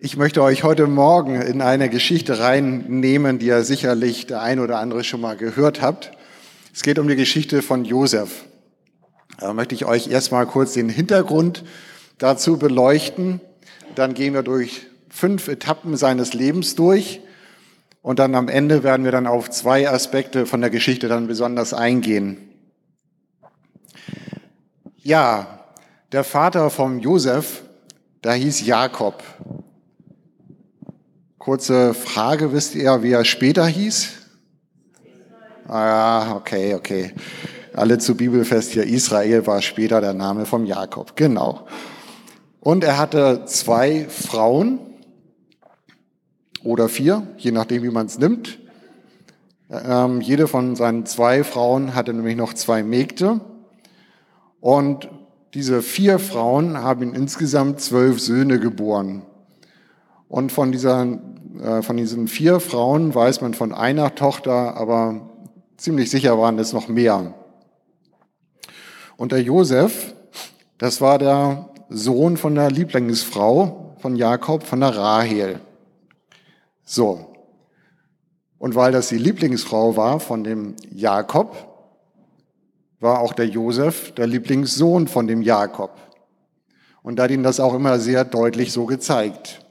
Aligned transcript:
Ich 0.00 0.16
möchte 0.16 0.44
euch 0.44 0.62
heute 0.62 0.86
Morgen 0.86 1.42
in 1.42 1.60
eine 1.60 1.88
Geschichte 1.88 2.38
reinnehmen, 2.38 3.40
die 3.40 3.46
ihr 3.46 3.64
sicherlich 3.64 4.28
der 4.28 4.40
ein 4.40 4.60
oder 4.60 4.78
andere 4.78 5.02
schon 5.02 5.20
mal 5.20 5.36
gehört 5.36 5.82
habt. 5.82 6.12
Es 6.72 6.84
geht 6.84 7.00
um 7.00 7.08
die 7.08 7.16
Geschichte 7.16 7.62
von 7.62 7.84
Josef. 7.84 8.44
Da 9.40 9.52
möchte 9.52 9.74
ich 9.74 9.86
euch 9.86 10.06
erstmal 10.06 10.46
kurz 10.46 10.74
den 10.74 10.88
Hintergrund 10.88 11.64
dazu 12.18 12.60
beleuchten. 12.60 13.40
Dann 13.96 14.14
gehen 14.14 14.34
wir 14.34 14.44
durch 14.44 14.86
fünf 15.08 15.48
Etappen 15.48 15.96
seines 15.96 16.32
Lebens 16.32 16.76
durch. 16.76 17.20
Und 18.00 18.20
dann 18.20 18.36
am 18.36 18.46
Ende 18.46 18.84
werden 18.84 19.02
wir 19.02 19.10
dann 19.10 19.26
auf 19.26 19.50
zwei 19.50 19.90
Aspekte 19.90 20.46
von 20.46 20.60
der 20.60 20.70
Geschichte 20.70 21.08
dann 21.08 21.26
besonders 21.26 21.74
eingehen. 21.74 22.36
Ja, 24.98 25.64
der 26.12 26.22
Vater 26.22 26.70
vom 26.70 27.00
Josef, 27.00 27.64
da 28.22 28.32
hieß 28.32 28.64
Jakob. 28.64 29.24
Kurze 31.38 31.94
Frage, 31.94 32.52
wisst 32.52 32.74
ihr, 32.74 33.04
wie 33.04 33.12
er 33.12 33.24
später 33.24 33.64
hieß? 33.64 34.08
Ah, 35.68 36.34
okay, 36.34 36.74
okay. 36.74 37.14
Alle 37.74 37.98
zu 37.98 38.16
Bibelfest 38.16 38.72
hier. 38.72 38.84
Israel 38.84 39.46
war 39.46 39.62
später 39.62 40.00
der 40.00 40.14
Name 40.14 40.46
vom 40.46 40.66
Jakob. 40.66 41.14
Genau. 41.14 41.68
Und 42.58 42.82
er 42.82 42.98
hatte 42.98 43.44
zwei 43.46 44.08
Frauen 44.08 44.80
oder 46.64 46.88
vier, 46.88 47.22
je 47.36 47.52
nachdem, 47.52 47.84
wie 47.84 47.90
man 47.90 48.06
es 48.06 48.18
nimmt. 48.18 48.58
Ähm, 49.70 50.20
jede 50.20 50.48
von 50.48 50.74
seinen 50.74 51.06
zwei 51.06 51.44
Frauen 51.44 51.94
hatte 51.94 52.12
nämlich 52.12 52.36
noch 52.36 52.52
zwei 52.52 52.82
Mägde. 52.82 53.40
Und 54.60 55.08
diese 55.54 55.82
vier 55.82 56.18
Frauen 56.18 56.78
haben 56.78 57.14
insgesamt 57.14 57.80
zwölf 57.80 58.18
Söhne 58.18 58.58
geboren. 58.58 59.22
Und 60.28 60.52
von, 60.52 60.72
dieser, 60.72 61.06
von 61.82 61.96
diesen 61.96 62.28
vier 62.28 62.60
Frauen 62.60 63.14
weiß 63.14 63.40
man 63.40 63.54
von 63.54 63.72
einer 63.72 64.14
Tochter, 64.14 64.76
aber 64.76 65.28
ziemlich 65.76 66.10
sicher 66.10 66.38
waren 66.38 66.58
es 66.58 66.72
noch 66.72 66.88
mehr. 66.88 67.34
Und 69.16 69.32
der 69.32 69.42
Josef, 69.42 70.14
das 70.78 71.00
war 71.00 71.18
der 71.18 71.70
Sohn 71.88 72.36
von 72.36 72.54
der 72.54 72.70
Lieblingsfrau 72.70 73.96
von 73.98 74.16
Jakob, 74.16 74.62
von 74.62 74.80
der 74.80 74.96
Rahel. 74.96 75.60
So. 76.84 77.34
Und 78.58 78.74
weil 78.74 78.92
das 78.92 79.08
die 79.08 79.18
Lieblingsfrau 79.18 79.96
war 79.96 80.20
von 80.20 80.44
dem 80.44 80.76
Jakob, 80.90 81.56
war 83.00 83.20
auch 83.20 83.32
der 83.32 83.46
Josef 83.46 84.12
der 84.14 84.26
Lieblingssohn 84.26 85.08
von 85.08 85.26
dem 85.26 85.42
Jakob. 85.42 85.90
Und 87.02 87.16
da 87.16 87.24
hat 87.24 87.30
ihn 87.30 87.42
das 87.42 87.60
auch 87.60 87.74
immer 87.74 87.98
sehr 87.98 88.24
deutlich 88.24 88.72
so 88.72 88.86
gezeigt. 88.86 89.64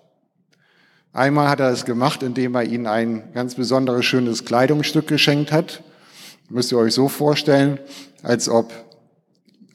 Einmal 1.17 1.49
hat 1.49 1.59
er 1.59 1.71
es 1.71 1.83
gemacht, 1.83 2.21
indem 2.21 2.53
er 2.53 2.63
ihnen 2.63 2.85
ein 2.85 3.33
ganz 3.33 3.55
besonderes 3.55 4.05
schönes 4.05 4.45
Kleidungsstück 4.45 5.07
geschenkt 5.07 5.51
hat. 5.51 5.81
Müsst 6.47 6.71
ihr 6.71 6.77
euch 6.77 6.93
so 6.93 7.07
vorstellen, 7.07 7.79
als 8.21 8.47
ob 8.47 8.71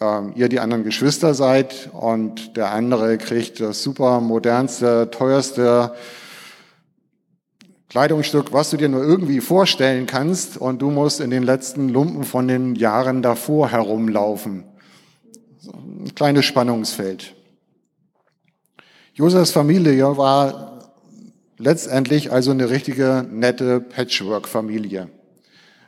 ähm, 0.01 0.35
ihr 0.37 0.49
die 0.49 0.61
anderen 0.61 0.85
Geschwister 0.85 1.35
seid 1.35 1.91
und 1.95 2.57
der 2.57 2.71
andere 2.71 3.19
kriegt 3.19 3.59
das 3.59 3.83
super 3.83 4.21
modernste, 4.21 5.11
teuerste 5.11 5.97
Kleidungsstück, 7.89 8.53
was 8.53 8.71
du 8.71 8.77
dir 8.77 8.89
nur 8.89 9.03
irgendwie 9.03 9.41
vorstellen 9.41 10.07
kannst 10.07 10.57
und 10.57 10.81
du 10.81 10.93
musst 10.93 11.19
in 11.19 11.31
den 11.31 11.43
letzten 11.43 11.89
Lumpen 11.89 12.23
von 12.23 12.47
den 12.47 12.77
Jahren 12.77 13.21
davor 13.21 13.69
herumlaufen. 13.69 14.63
Ein 15.67 16.15
kleines 16.15 16.45
Spannungsfeld. 16.45 17.35
Josefs 19.15 19.51
Familie 19.51 20.17
war 20.17 20.72
letztendlich 21.59 22.33
also 22.33 22.51
eine 22.51 22.71
richtige 22.71 23.27
nette 23.31 23.81
Patchwork-Familie. 23.81 25.09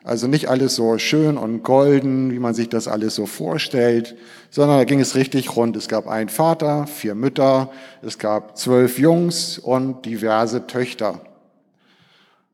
Also 0.05 0.27
nicht 0.27 0.51
alles 0.51 0.75
so 0.75 0.99
schön 0.99 1.39
und 1.39 1.63
golden, 1.63 2.31
wie 2.31 2.39
man 2.39 2.53
sich 2.53 2.69
das 2.69 2.89
alles 2.89 3.15
so 3.15 3.25
vorstellt, 3.25 4.17
sondern 4.51 4.77
da 4.77 4.85
ging 4.85 5.01
es 5.01 5.15
richtig 5.15 5.57
rund. 5.57 5.77
Es 5.77 5.89
gab 5.89 6.07
einen 6.07 6.29
Vater, 6.29 6.87
vier 6.87 7.15
Mütter, 7.15 7.73
es 8.03 8.19
gab 8.19 8.59
zwölf 8.59 8.99
Jungs 8.99 9.59
und 9.59 10.05
diverse 10.05 10.67
Töchter. 10.67 11.21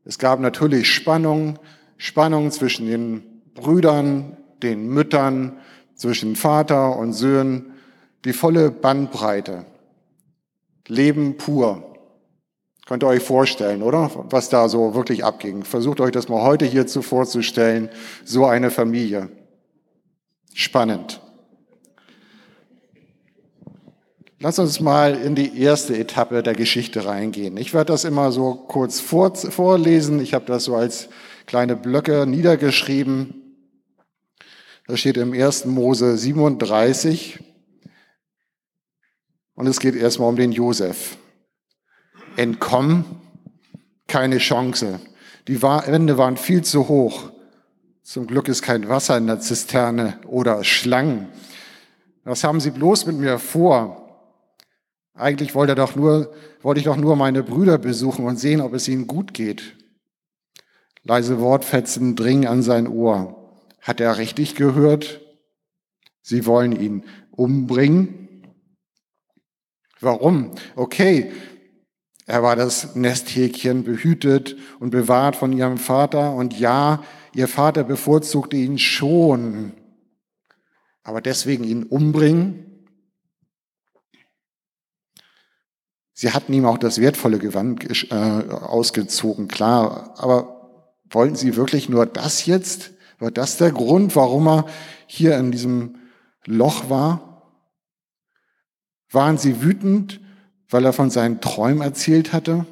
Es 0.04 0.18
gab 0.18 0.38
natürlich 0.38 0.88
Spannung, 0.88 1.58
Spannung 1.96 2.52
zwischen 2.52 2.86
den 2.86 3.22
Brüdern, 3.54 4.36
den 4.62 4.88
Müttern, 4.88 5.58
zwischen 6.00 6.34
Vater 6.34 6.96
und 6.96 7.12
Söhnen, 7.12 7.74
die 8.24 8.32
volle 8.32 8.70
Bandbreite. 8.70 9.66
Leben 10.86 11.36
pur. 11.36 11.89
Könnt 12.90 13.04
ihr 13.04 13.06
euch 13.06 13.22
vorstellen, 13.22 13.84
oder? 13.84 14.10
Was 14.30 14.48
da 14.48 14.68
so 14.68 14.96
wirklich 14.96 15.24
abging. 15.24 15.62
Versucht 15.62 16.00
euch 16.00 16.10
das 16.10 16.28
mal 16.28 16.42
heute 16.42 16.64
hierzu 16.64 17.02
vorzustellen. 17.02 17.88
So 18.24 18.46
eine 18.46 18.72
Familie. 18.72 19.28
Spannend. 20.54 21.20
Lass 24.40 24.58
uns 24.58 24.80
mal 24.80 25.14
in 25.14 25.36
die 25.36 25.56
erste 25.62 25.96
Etappe 25.96 26.42
der 26.42 26.54
Geschichte 26.54 27.04
reingehen. 27.04 27.58
Ich 27.58 27.74
werde 27.74 27.92
das 27.92 28.02
immer 28.02 28.32
so 28.32 28.54
kurz 28.54 28.98
vor, 28.98 29.36
vorlesen. 29.36 30.20
Ich 30.20 30.34
habe 30.34 30.46
das 30.46 30.64
so 30.64 30.74
als 30.74 31.10
kleine 31.46 31.76
Blöcke 31.76 32.26
niedergeschrieben. 32.26 33.54
Das 34.88 34.98
steht 34.98 35.16
im 35.16 35.32
1. 35.32 35.66
Mose 35.66 36.18
37. 36.18 37.38
Und 39.54 39.68
es 39.68 39.78
geht 39.78 39.94
erstmal 39.94 40.28
um 40.28 40.34
den 40.34 40.50
Josef 40.50 41.16
entkommen, 42.36 43.04
keine 44.06 44.38
Chance. 44.38 45.00
Die 45.48 45.62
Wände 45.62 46.18
waren 46.18 46.36
viel 46.36 46.62
zu 46.62 46.88
hoch. 46.88 47.30
Zum 48.02 48.26
Glück 48.26 48.48
ist 48.48 48.62
kein 48.62 48.88
Wasser 48.88 49.16
in 49.18 49.26
der 49.26 49.40
Zisterne 49.40 50.18
oder 50.26 50.64
Schlangen. 50.64 51.28
Was 52.24 52.44
haben 52.44 52.60
Sie 52.60 52.70
bloß 52.70 53.06
mit 53.06 53.16
mir 53.16 53.38
vor? 53.38 54.00
Eigentlich 55.14 55.54
wollte, 55.54 55.74
doch 55.74 55.96
nur, 55.96 56.32
wollte 56.62 56.80
ich 56.80 56.86
doch 56.86 56.96
nur 56.96 57.16
meine 57.16 57.42
Brüder 57.42 57.78
besuchen 57.78 58.24
und 58.24 58.38
sehen, 58.38 58.60
ob 58.60 58.74
es 58.74 58.88
ihnen 58.88 59.06
gut 59.06 59.34
geht. 59.34 59.76
Leise 61.02 61.40
Wortfetzen 61.40 62.16
dringen 62.16 62.46
an 62.46 62.62
sein 62.62 62.86
Ohr. 62.86 63.58
Hat 63.80 64.00
er 64.00 64.18
richtig 64.18 64.54
gehört? 64.54 65.20
Sie 66.22 66.46
wollen 66.46 66.78
ihn 66.78 67.04
umbringen? 67.30 68.44
Warum? 70.00 70.52
Okay, 70.76 71.32
er 72.30 72.44
war 72.44 72.54
das 72.54 72.94
Nesthäkchen 72.94 73.82
behütet 73.82 74.56
und 74.78 74.90
bewahrt 74.90 75.34
von 75.34 75.52
ihrem 75.52 75.78
Vater. 75.78 76.32
Und 76.32 76.56
ja, 76.56 77.02
ihr 77.34 77.48
Vater 77.48 77.82
bevorzugte 77.82 78.56
ihn 78.56 78.78
schon. 78.78 79.72
Aber 81.02 81.20
deswegen 81.20 81.64
ihn 81.64 81.82
umbringen? 81.82 82.86
Sie 86.12 86.30
hatten 86.30 86.52
ihm 86.52 86.66
auch 86.66 86.78
das 86.78 87.00
wertvolle 87.00 87.40
Gewand 87.40 88.12
äh, 88.12 88.14
ausgezogen, 88.14 89.48
klar. 89.48 90.14
Aber 90.16 90.86
wollten 91.10 91.34
sie 91.34 91.56
wirklich 91.56 91.88
nur 91.88 92.06
das 92.06 92.46
jetzt? 92.46 92.92
War 93.18 93.32
das 93.32 93.56
der 93.56 93.72
Grund, 93.72 94.14
warum 94.14 94.46
er 94.46 94.66
hier 95.06 95.36
in 95.36 95.50
diesem 95.50 95.96
Loch 96.46 96.88
war? 96.88 97.42
Waren 99.10 99.36
sie 99.36 99.62
wütend, 99.62 100.20
weil 100.70 100.84
er 100.84 100.92
von 100.92 101.10
seinen 101.10 101.40
Träumen 101.40 101.82
erzählt 101.82 102.32
hatte? 102.32 102.64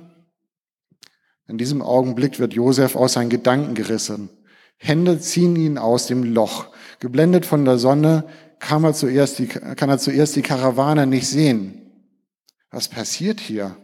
In 1.46 1.58
diesem 1.58 1.82
Augenblick 1.82 2.38
wird 2.38 2.54
Josef 2.54 2.94
aus 2.94 3.14
seinen 3.14 3.30
Gedanken 3.30 3.74
gerissen. 3.74 4.30
Hände 4.76 5.18
ziehen 5.18 5.56
ihn 5.56 5.78
aus 5.78 6.06
dem 6.06 6.22
Loch. 6.22 6.68
Geblendet 7.00 7.46
von 7.46 7.64
der 7.64 7.78
Sonne 7.78 8.24
kann 8.60 8.84
er 8.84 8.94
zuerst 8.94 9.38
die, 9.38 9.46
kann 9.46 9.88
er 9.88 9.98
zuerst 9.98 10.36
die 10.36 10.42
Karawane 10.42 11.06
nicht 11.06 11.26
sehen. 11.26 11.90
Was 12.70 12.88
passiert 12.88 13.40
hier? 13.40 13.76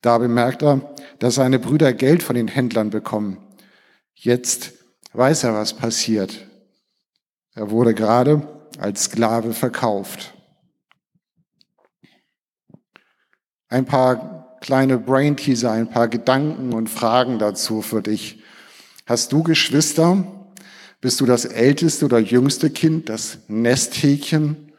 Da 0.00 0.18
bemerkt 0.18 0.62
er, 0.62 0.94
dass 1.18 1.36
seine 1.36 1.58
Brüder 1.58 1.92
Geld 1.92 2.22
von 2.22 2.36
den 2.36 2.48
Händlern 2.48 2.90
bekommen. 2.90 3.38
Jetzt 4.14 4.72
weiß 5.12 5.44
er, 5.44 5.54
was 5.54 5.74
passiert. 5.74 6.46
Er 7.54 7.70
wurde 7.70 7.94
gerade 7.94 8.46
als 8.78 9.04
Sklave 9.04 9.54
verkauft. 9.54 10.34
Ein 13.68 13.84
paar 13.84 14.58
kleine 14.60 14.98
Brain-Teaser, 14.98 15.70
ein 15.70 15.90
paar 15.90 16.08
Gedanken 16.08 16.72
und 16.72 16.88
Fragen 16.88 17.38
dazu 17.38 17.82
für 17.82 18.02
dich. 18.02 18.42
Hast 19.06 19.32
du 19.32 19.42
Geschwister? 19.42 20.24
Bist 21.00 21.20
du 21.20 21.26
das 21.26 21.44
älteste 21.44 22.04
oder 22.06 22.18
jüngste 22.18 22.70
Kind, 22.70 23.08
das 23.08 23.38
Nesthäkchen? 23.48 24.72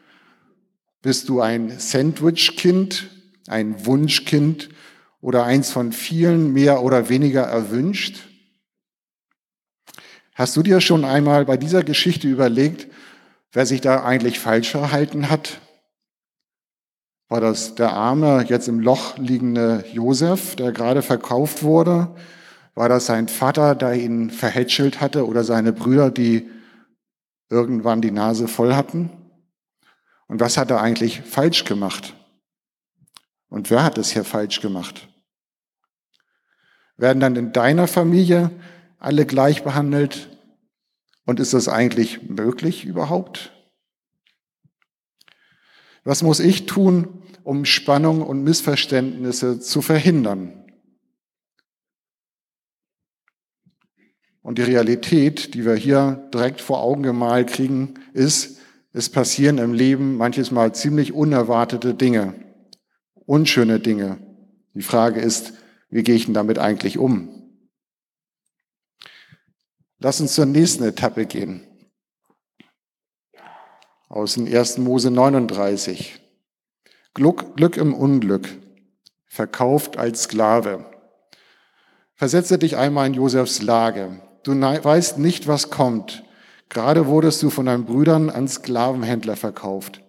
Bist 1.02 1.28
du 1.30 1.40
ein 1.40 1.78
Sandwich-Kind, 1.78 3.08
ein 3.46 3.86
Wunschkind 3.86 4.68
oder 5.22 5.44
eins 5.44 5.70
von 5.70 5.92
vielen 5.92 6.52
mehr 6.52 6.82
oder 6.82 7.08
weniger 7.08 7.42
erwünscht? 7.42 8.26
Hast 10.34 10.56
du 10.56 10.62
dir 10.62 10.80
schon 10.80 11.04
einmal 11.04 11.46
bei 11.46 11.56
dieser 11.56 11.82
Geschichte 11.84 12.28
überlegt, 12.28 12.86
wer 13.52 13.66
sich 13.66 13.80
da 13.80 14.04
eigentlich 14.04 14.38
falsch 14.38 14.70
verhalten 14.70 15.30
hat? 15.30 15.60
War 17.30 17.40
das 17.40 17.76
der 17.76 17.92
arme, 17.92 18.44
jetzt 18.48 18.66
im 18.66 18.80
Loch 18.80 19.16
liegende 19.16 19.84
Josef, 19.92 20.56
der 20.56 20.72
gerade 20.72 21.00
verkauft 21.00 21.62
wurde? 21.62 22.12
War 22.74 22.88
das 22.88 23.06
sein 23.06 23.28
Vater, 23.28 23.76
der 23.76 23.94
ihn 23.94 24.30
verhätschelt 24.30 25.00
hatte 25.00 25.24
oder 25.24 25.44
seine 25.44 25.72
Brüder, 25.72 26.10
die 26.10 26.50
irgendwann 27.48 28.02
die 28.02 28.10
Nase 28.10 28.48
voll 28.48 28.74
hatten? 28.74 29.10
Und 30.26 30.40
was 30.40 30.56
hat 30.56 30.72
er 30.72 30.80
eigentlich 30.80 31.20
falsch 31.20 31.64
gemacht? 31.64 32.16
Und 33.48 33.70
wer 33.70 33.84
hat 33.84 33.96
es 33.96 34.10
hier 34.10 34.24
falsch 34.24 34.60
gemacht? 34.60 35.06
Werden 36.96 37.20
dann 37.20 37.36
in 37.36 37.52
deiner 37.52 37.86
Familie 37.86 38.50
alle 38.98 39.24
gleich 39.24 39.62
behandelt? 39.62 40.36
Und 41.26 41.38
ist 41.38 41.54
das 41.54 41.68
eigentlich 41.68 42.28
möglich 42.28 42.84
überhaupt? 42.84 43.52
Was 46.10 46.24
muss 46.24 46.40
ich 46.40 46.66
tun, 46.66 47.22
um 47.44 47.64
Spannung 47.64 48.22
und 48.22 48.42
Missverständnisse 48.42 49.60
zu 49.60 49.80
verhindern? 49.80 50.64
Und 54.42 54.58
die 54.58 54.62
Realität, 54.62 55.54
die 55.54 55.64
wir 55.64 55.76
hier 55.76 56.28
direkt 56.34 56.62
vor 56.62 56.82
Augen 56.82 57.04
gemalt 57.04 57.50
kriegen, 57.50 57.94
ist, 58.12 58.58
es 58.92 59.08
passieren 59.08 59.58
im 59.58 59.72
Leben 59.72 60.16
manches 60.16 60.50
Mal 60.50 60.74
ziemlich 60.74 61.12
unerwartete 61.12 61.94
Dinge, 61.94 62.34
unschöne 63.14 63.78
Dinge. 63.78 64.18
Die 64.74 64.82
Frage 64.82 65.20
ist, 65.20 65.52
wie 65.90 66.02
gehe 66.02 66.16
ich 66.16 66.24
denn 66.24 66.34
damit 66.34 66.58
eigentlich 66.58 66.98
um? 66.98 67.28
Lass 70.00 70.20
uns 70.20 70.34
zur 70.34 70.46
nächsten 70.46 70.82
Etappe 70.82 71.24
gehen 71.26 71.69
aus 74.10 74.34
dem 74.34 74.46
1. 74.46 74.78
Mose 74.78 75.10
39. 75.10 76.20
Glück, 77.14 77.56
Glück 77.56 77.76
im 77.76 77.94
Unglück, 77.94 78.48
verkauft 79.26 79.96
als 79.96 80.24
Sklave. 80.24 80.84
Versetze 82.16 82.58
dich 82.58 82.76
einmal 82.76 83.06
in 83.06 83.14
Josefs 83.14 83.62
Lage. 83.62 84.20
Du 84.42 84.52
weißt 84.52 85.18
nicht, 85.18 85.46
was 85.46 85.70
kommt. 85.70 86.24
Gerade 86.68 87.06
wurdest 87.06 87.42
du 87.42 87.50
von 87.50 87.66
deinen 87.66 87.84
Brüdern 87.84 88.30
an 88.30 88.48
Sklavenhändler 88.48 89.36
verkauft. 89.36 90.02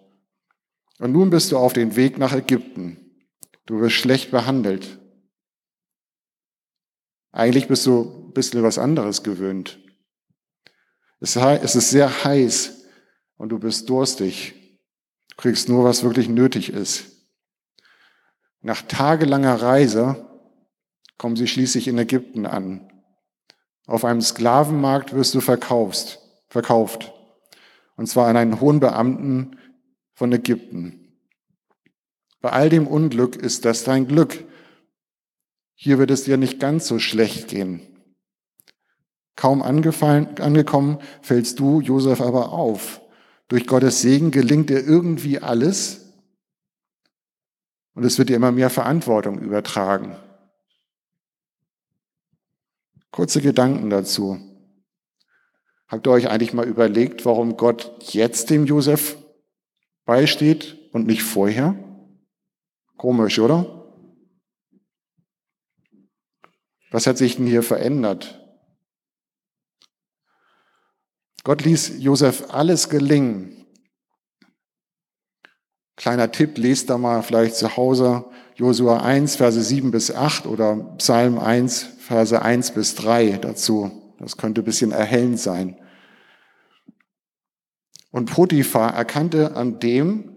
Und 0.98 1.12
nun 1.12 1.30
bist 1.30 1.52
du 1.52 1.56
auf 1.56 1.72
dem 1.72 1.96
Weg 1.96 2.18
nach 2.18 2.34
Ägypten. 2.34 2.98
Du 3.66 3.80
wirst 3.80 3.94
schlecht 3.94 4.32
behandelt. 4.32 4.98
Eigentlich 7.30 7.68
bist 7.68 7.86
du 7.86 8.26
ein 8.28 8.32
bisschen 8.32 8.62
was 8.64 8.78
anderes 8.78 9.22
gewöhnt. 9.22 9.78
Es 11.20 11.36
ist 11.36 11.90
sehr 11.90 12.24
heiß 12.24 12.81
und 13.42 13.48
du 13.48 13.58
bist 13.58 13.90
durstig. 13.90 14.54
Du 15.30 15.36
kriegst 15.36 15.68
nur, 15.68 15.82
was 15.82 16.04
wirklich 16.04 16.28
nötig 16.28 16.72
ist. 16.72 17.06
Nach 18.60 18.82
tagelanger 18.82 19.60
Reise 19.60 20.28
kommen 21.18 21.34
sie 21.34 21.48
schließlich 21.48 21.88
in 21.88 21.98
Ägypten 21.98 22.46
an. 22.46 22.88
Auf 23.88 24.04
einem 24.04 24.20
Sklavenmarkt 24.20 25.12
wirst 25.12 25.34
du 25.34 25.40
verkaufst, 25.40 26.20
verkauft. 26.50 27.12
Und 27.96 28.06
zwar 28.06 28.28
an 28.28 28.36
einen 28.36 28.60
hohen 28.60 28.78
Beamten 28.78 29.56
von 30.14 30.32
Ägypten. 30.32 31.18
Bei 32.40 32.50
all 32.50 32.68
dem 32.68 32.86
Unglück 32.86 33.34
ist 33.34 33.64
das 33.64 33.82
dein 33.82 34.06
Glück. 34.06 34.44
Hier 35.74 35.98
wird 35.98 36.12
es 36.12 36.22
dir 36.22 36.36
nicht 36.36 36.60
ganz 36.60 36.86
so 36.86 37.00
schlecht 37.00 37.48
gehen. 37.48 37.80
Kaum 39.34 39.62
angekommen, 39.62 40.98
fällst 41.22 41.58
du 41.58 41.80
Josef 41.80 42.20
aber 42.20 42.52
auf. 42.52 43.01
Durch 43.52 43.66
Gottes 43.66 44.00
Segen 44.00 44.30
gelingt 44.30 44.70
dir 44.70 44.82
irgendwie 44.82 45.38
alles 45.38 46.10
und 47.92 48.02
es 48.02 48.16
wird 48.16 48.30
dir 48.30 48.36
immer 48.36 48.50
mehr 48.50 48.70
Verantwortung 48.70 49.38
übertragen. 49.38 50.16
Kurze 53.10 53.42
Gedanken 53.42 53.90
dazu. 53.90 54.38
Habt 55.86 56.06
ihr 56.06 56.12
euch 56.12 56.30
eigentlich 56.30 56.54
mal 56.54 56.66
überlegt, 56.66 57.26
warum 57.26 57.58
Gott 57.58 58.14
jetzt 58.14 58.48
dem 58.48 58.64
Josef 58.64 59.18
beisteht 60.06 60.88
und 60.94 61.06
nicht 61.06 61.22
vorher? 61.22 61.74
Komisch, 62.96 63.38
oder? 63.38 63.86
Was 66.90 67.06
hat 67.06 67.18
sich 67.18 67.36
denn 67.36 67.46
hier 67.46 67.62
verändert? 67.62 68.41
Gott 71.44 71.64
ließ 71.64 71.94
Josef 71.98 72.44
alles 72.50 72.88
gelingen. 72.88 73.66
Kleiner 75.96 76.30
Tipp, 76.30 76.56
lest 76.56 76.88
da 76.88 76.98
mal 76.98 77.22
vielleicht 77.22 77.56
zu 77.56 77.76
Hause 77.76 78.24
Josua 78.54 79.02
1, 79.02 79.36
Verse 79.36 79.60
7 79.60 79.90
bis 79.90 80.14
8 80.14 80.46
oder 80.46 80.76
Psalm 80.98 81.38
1, 81.38 81.86
Verse 81.98 82.40
1 82.40 82.72
bis 82.72 82.94
3 82.94 83.38
dazu. 83.38 84.14
Das 84.18 84.36
könnte 84.36 84.62
ein 84.62 84.64
bisschen 84.64 84.92
erhellend 84.92 85.40
sein. 85.40 85.76
Und 88.10 88.30
Potiphar 88.30 88.94
erkannte 88.94 89.56
an 89.56 89.80
dem, 89.80 90.30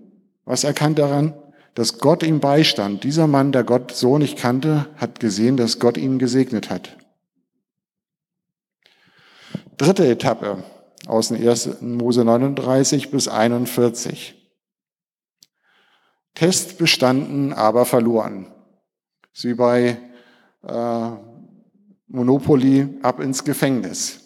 was 0.44 0.64
erkannte 0.64 1.04
daran, 1.04 1.34
dass 1.76 2.00
Gott 2.00 2.24
ihm 2.24 2.40
beistand. 2.40 3.04
Dieser 3.04 3.28
Mann, 3.28 3.52
der 3.52 3.64
Gott 3.64 3.92
so 3.92 4.18
nicht 4.18 4.38
kannte, 4.38 4.88
hat 4.96 5.20
gesehen, 5.20 5.58
dass 5.58 5.80
Gott 5.80 5.98
ihn 5.98 6.18
gesegnet 6.20 6.70
hat. 6.70 6.98
Dritte 9.78 10.08
Etappe 10.08 10.64
aus 11.08 11.30
dem 11.30 11.48
1. 11.48 11.82
Mose 11.82 12.24
39 12.24 13.12
bis 13.12 13.28
41. 13.28 14.36
Test 16.34 16.78
bestanden, 16.78 17.54
aber 17.54 17.86
verloren. 17.86 18.48
Sie 19.32 19.54
bei 19.54 19.98
äh, 20.64 21.10
Monopoly 22.08 23.00
ab 23.02 23.20
ins 23.20 23.44
Gefängnis. 23.44 24.22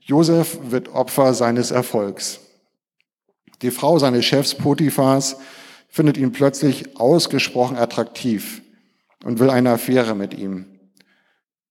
Josef 0.00 0.58
wird 0.70 0.88
Opfer 0.88 1.34
seines 1.34 1.70
Erfolgs. 1.70 2.40
Die 3.62 3.70
Frau 3.70 3.98
seines 3.98 4.24
Chefs 4.24 4.54
Potiphars 4.54 5.36
findet 5.88 6.16
ihn 6.16 6.32
plötzlich 6.32 6.98
ausgesprochen 6.98 7.76
attraktiv 7.76 8.62
und 9.24 9.38
will 9.38 9.50
eine 9.50 9.70
Affäre 9.70 10.14
mit 10.14 10.34
ihm. 10.34 10.80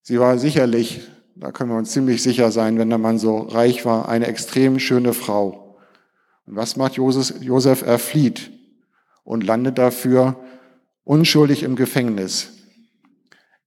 Sie 0.02 0.20
war 0.20 0.38
sicherlich 0.38 1.02
da 1.36 1.52
können 1.52 1.70
wir 1.70 1.78
uns 1.78 1.92
ziemlich 1.92 2.22
sicher 2.22 2.52
sein, 2.52 2.78
wenn 2.78 2.90
der 2.90 2.98
Mann 2.98 3.18
so 3.18 3.40
reich 3.40 3.86
war, 3.86 4.10
eine 4.10 4.28
extrem 4.28 4.80
schöne 4.80 5.14
Frau. 5.14 5.78
Und 6.46 6.56
was 6.56 6.76
macht 6.76 6.96
Josef? 6.96 7.82
Er 7.82 8.00
flieht 8.00 8.52
und 9.24 9.44
landet 9.44 9.78
dafür 9.78 10.36
unschuldig 11.04 11.64
im 11.64 11.76
Gefängnis. 11.76 12.50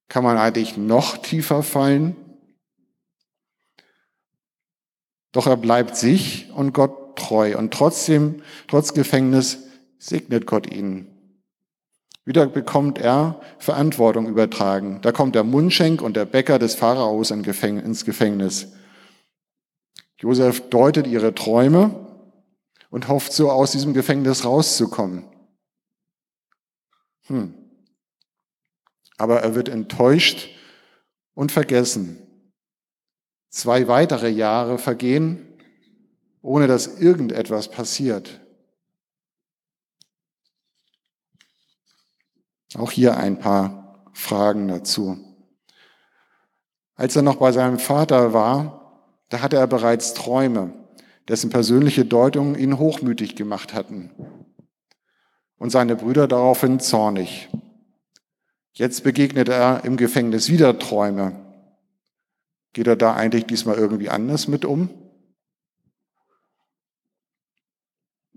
Kann 0.09 0.25
man 0.25 0.37
eigentlich 0.37 0.77
noch 0.77 1.17
tiefer 1.19 1.63
fallen? 1.63 2.17
Doch 5.33 5.47
er 5.47 5.57
bleibt 5.57 5.97
sich 5.97 6.51
und 6.55 6.73
Gott 6.73 7.17
treu 7.17 7.57
und 7.57 7.73
trotzdem, 7.73 8.43
trotz 8.69 8.95
Gefängnis, 8.95 9.59
segnet 9.99 10.47
Gott 10.47 10.73
ihn. 10.73 11.14
Wieder 12.25 12.47
bekommt 12.47 12.99
er 12.99 13.41
Verantwortung 13.59 14.27
übertragen. 14.27 15.01
Da 15.03 15.13
kommt 15.13 15.35
der 15.35 15.45
Mundschenk 15.45 16.01
und 16.01 16.17
der 16.17 16.25
Bäcker 16.25 16.59
des 16.59 16.75
Pharaos 16.75 17.31
ins 17.31 18.05
Gefängnis. 18.05 18.73
Josef 20.19 20.71
deutet 20.71 21.07
ihre 21.07 21.35
Träume 21.35 22.05
und 22.89 23.09
hofft 23.09 23.33
so 23.33 23.51
aus 23.51 23.73
diesem 23.73 23.93
Gefängnis 23.93 24.45
rauszukommen. 24.45 25.25
Hm. 27.27 27.55
Aber 29.19 29.41
er 29.41 29.55
wird 29.55 29.69
enttäuscht 29.69 30.49
und 31.35 31.53
vergessen. 31.53 32.19
Zwei 33.51 33.87
weitere 33.87 34.31
Jahre 34.31 34.79
vergehen, 34.79 35.59
ohne 36.41 36.67
dass 36.67 36.99
irgendetwas 36.99 37.71
passiert. 37.71 38.44
Auch 42.77 42.91
hier 42.91 43.17
ein 43.17 43.39
paar 43.39 44.09
Fragen 44.13 44.69
dazu. 44.69 45.19
Als 46.97 47.17
er 47.17 47.23
noch 47.23 47.37
bei 47.37 47.53
seinem 47.53 47.79
Vater 47.79 48.33
war, 48.33 48.85
da 49.29 49.41
hatte 49.41 49.57
er 49.57 49.67
bereits 49.67 50.15
Träume, 50.15 50.73
dessen 51.29 51.51
persönliche 51.51 52.05
Deutungen 52.05 52.57
ihn 52.57 52.79
hochmütig 52.79 53.37
gemacht 53.37 53.75
hatten. 53.75 54.11
Und 55.57 55.71
seine 55.71 55.97
Brüder 55.97 56.29
daraufhin 56.29 56.81
zornig. 56.81 57.49
Jetzt 58.73 59.05
begegnet 59.05 59.49
er 59.49 59.85
im 59.85 59.97
Gefängnis 59.97 60.49
wieder 60.49 60.79
Träume. 60.79 61.41
Geht 62.73 62.89
er 62.89 62.97
da 62.97 63.15
eigentlich 63.15 63.47
diesmal 63.47 63.77
irgendwie 63.77 64.11
anders 64.11 64.49
mit 64.49 64.65
um? 64.65 64.91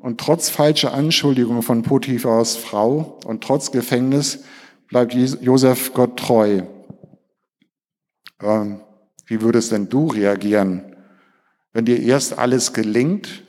Und 0.08 0.22
trotz 0.22 0.48
falscher 0.48 0.94
Anschuldigungen 0.94 1.62
von 1.62 1.84
Potiphars 1.84 2.56
Frau 2.56 3.20
und 3.26 3.44
trotz 3.44 3.72
Gefängnis 3.74 4.46
bleibt 4.88 5.14
Josef 5.14 5.94
Gott 5.94 6.18
treu. 6.18 6.62
Ähm, 8.40 8.80
wie 9.26 9.42
würdest 9.42 9.74
denn 9.74 9.90
du 9.90 10.08
reagieren, 10.08 10.96
wenn 11.74 11.84
dir 11.84 12.02
erst 12.02 12.38
alles 12.38 12.72
gelingt 12.72 13.44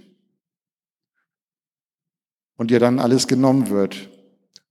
und 2.56 2.72
dir 2.72 2.80
dann 2.80 2.98
alles 2.98 3.28
genommen 3.28 3.70
wird 3.70 4.10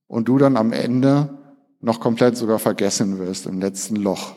und 0.08 0.28
du 0.28 0.36
dann 0.36 0.58
am 0.58 0.74
Ende 0.74 1.38
noch 1.80 2.00
komplett 2.00 2.36
sogar 2.36 2.58
vergessen 2.58 3.18
wirst 3.18 3.46
im 3.46 3.60
letzten 3.60 3.96
Loch. 3.96 4.36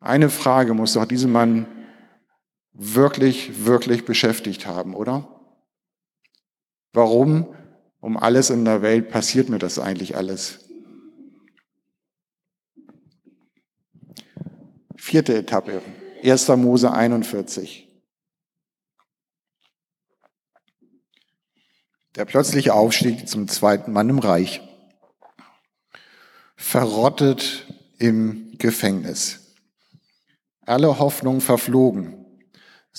Eine 0.00 0.30
Frage 0.30 0.72
muss 0.72 0.94
doch 0.94 1.04
diesen 1.04 1.30
Mann 1.30 1.66
wirklich, 2.78 3.66
wirklich 3.66 4.04
beschäftigt 4.04 4.66
haben, 4.66 4.94
oder? 4.94 5.28
Warum 6.92 7.54
um 8.00 8.16
alles 8.16 8.50
in 8.50 8.64
der 8.64 8.80
Welt 8.82 9.10
passiert 9.10 9.48
mir 9.48 9.58
das 9.58 9.80
eigentlich 9.80 10.16
alles? 10.16 10.60
Vierte 14.96 15.36
Etappe, 15.36 15.82
1. 16.22 16.48
Mose 16.48 16.92
41. 16.92 17.88
Der 22.14 22.24
plötzliche 22.24 22.74
Aufstieg 22.74 23.28
zum 23.28 23.48
zweiten 23.48 23.92
Mann 23.92 24.08
im 24.08 24.18
Reich. 24.18 24.60
Verrottet 26.56 27.66
im 27.98 28.56
Gefängnis. 28.58 29.56
Alle 30.60 30.98
Hoffnung 30.98 31.40
verflogen. 31.40 32.27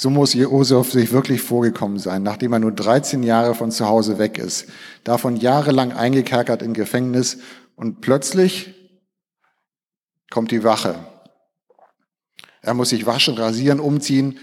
So 0.01 0.09
muss 0.09 0.33
Josef 0.33 0.93
sich 0.93 1.11
wirklich 1.11 1.41
vorgekommen 1.41 1.99
sein, 1.99 2.23
nachdem 2.23 2.53
er 2.53 2.59
nur 2.59 2.71
13 2.71 3.21
Jahre 3.21 3.53
von 3.53 3.69
zu 3.69 3.85
Hause 3.85 4.17
weg 4.17 4.37
ist, 4.37 4.69
davon 5.03 5.35
jahrelang 5.35 5.91
eingekerkert 5.91 6.61
im 6.61 6.73
Gefängnis 6.73 7.39
und 7.75 7.99
plötzlich 7.99 8.73
kommt 10.31 10.51
die 10.51 10.63
Wache. 10.63 10.95
Er 12.61 12.75
muss 12.75 12.91
sich 12.91 13.07
waschen, 13.07 13.37
rasieren, 13.37 13.81
umziehen, 13.81 14.39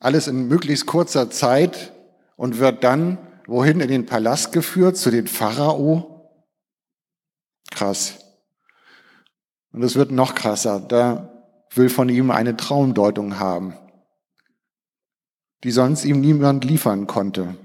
alles 0.00 0.28
in 0.28 0.48
möglichst 0.48 0.84
kurzer 0.84 1.30
Zeit 1.30 1.94
und 2.36 2.58
wird 2.58 2.84
dann 2.84 3.16
wohin 3.46 3.80
in 3.80 3.88
den 3.88 4.04
Palast 4.04 4.52
geführt, 4.52 4.98
zu 4.98 5.10
den 5.10 5.28
Pharao. 5.28 6.30
Krass. 7.70 8.18
Und 9.72 9.82
es 9.82 9.94
wird 9.94 10.10
noch 10.10 10.34
krasser. 10.34 10.78
Da 10.78 11.42
will 11.74 11.88
von 11.88 12.10
ihm 12.10 12.30
eine 12.30 12.54
Traumdeutung 12.54 13.38
haben 13.38 13.78
die 15.64 15.70
sonst 15.70 16.04
ihm 16.04 16.20
niemand 16.20 16.64
liefern 16.64 17.06
konnte. 17.06 17.56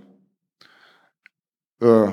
Äh, 1.81 2.07